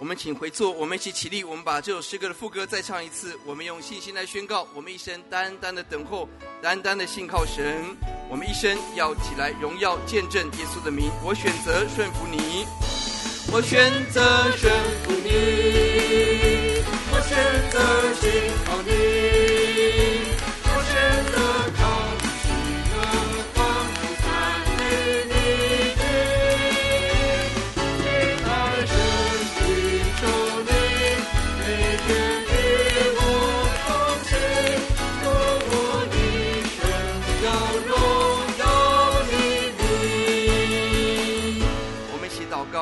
[0.00, 3.38] 我们请回座，我们一起起立，我们把这首诗歌的副歌再唱一次。
[3.46, 6.28] 我们用信心来宣告：我们一生单单的等候，
[6.60, 7.96] 单单的信靠神。
[8.28, 11.08] 我们一生要起来荣耀见证耶稣的名。
[11.22, 12.66] 我选择顺服你，
[13.52, 14.74] 我选择顺
[15.04, 16.71] 服你。
[17.32, 17.78] 选择
[18.20, 18.28] 信
[18.66, 18.90] 靠你，
[20.64, 20.92] 我选
[21.32, 21.34] 择
[21.78, 21.80] 靠
[22.20, 22.44] 你喜
[22.92, 22.94] 乐，
[23.54, 23.56] 欢
[23.88, 24.22] 呼赞
[24.76, 24.80] 美
[25.30, 25.32] 你。
[27.96, 28.04] 亲
[28.44, 28.46] 爱
[28.84, 28.94] 神
[29.56, 29.58] 的
[30.20, 30.22] 求
[30.68, 30.70] 你，
[31.56, 31.60] 每
[32.04, 32.06] 天
[32.44, 32.52] 与
[33.16, 33.20] 我
[33.86, 33.88] 同
[34.28, 34.30] 行，
[35.22, 35.24] 度
[35.72, 35.72] 我
[36.12, 36.14] 一
[36.68, 36.78] 生
[37.46, 37.46] 要
[37.88, 37.90] 荣
[38.60, 38.62] 耀
[39.30, 39.32] 你。
[42.12, 42.76] 我们一起祷告，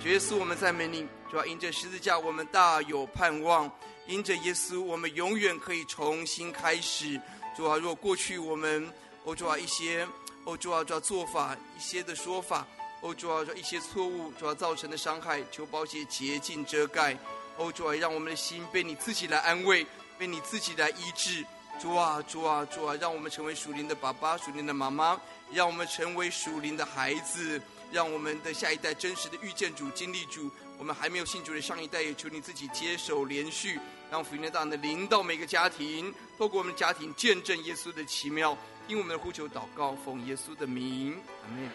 [0.00, 3.68] 主耶稣，我们赞美你，主要因着十字架，我们大有盼望。
[4.06, 7.20] 因着耶稣，我们永远可以重新开始。
[7.56, 8.92] 主啊，若过去我们，
[9.24, 10.06] 欧主啊一些，
[10.44, 12.66] 欧主啊主啊做法一些的说法，
[13.00, 17.16] 欧主啊主一些错误，主啊造成的伤害，求宝血洁净遮盖。
[17.58, 19.84] 欧主啊，让我们的心被你自己来安慰，
[20.16, 21.44] 被你自己来医治。
[21.80, 25.20] 主啊主啊主啊，让我们成为属灵的爸爸，属灵的妈妈，
[25.52, 30.50] 让我们成为属灵的孩子，让我们的下一代真实的遇见主，经历主。
[30.78, 33.78] 我们还没有信主的上一代，也求你自己接手连续。
[34.10, 38.56] 让福音的大能临到每个家庭，透过我们的家庭见证耶稣的奇妙，
[38.86, 41.68] 听我们的呼求祷告，奉耶稣的名，阿门。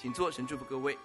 [0.00, 0.96] 请坐，神祝福各位。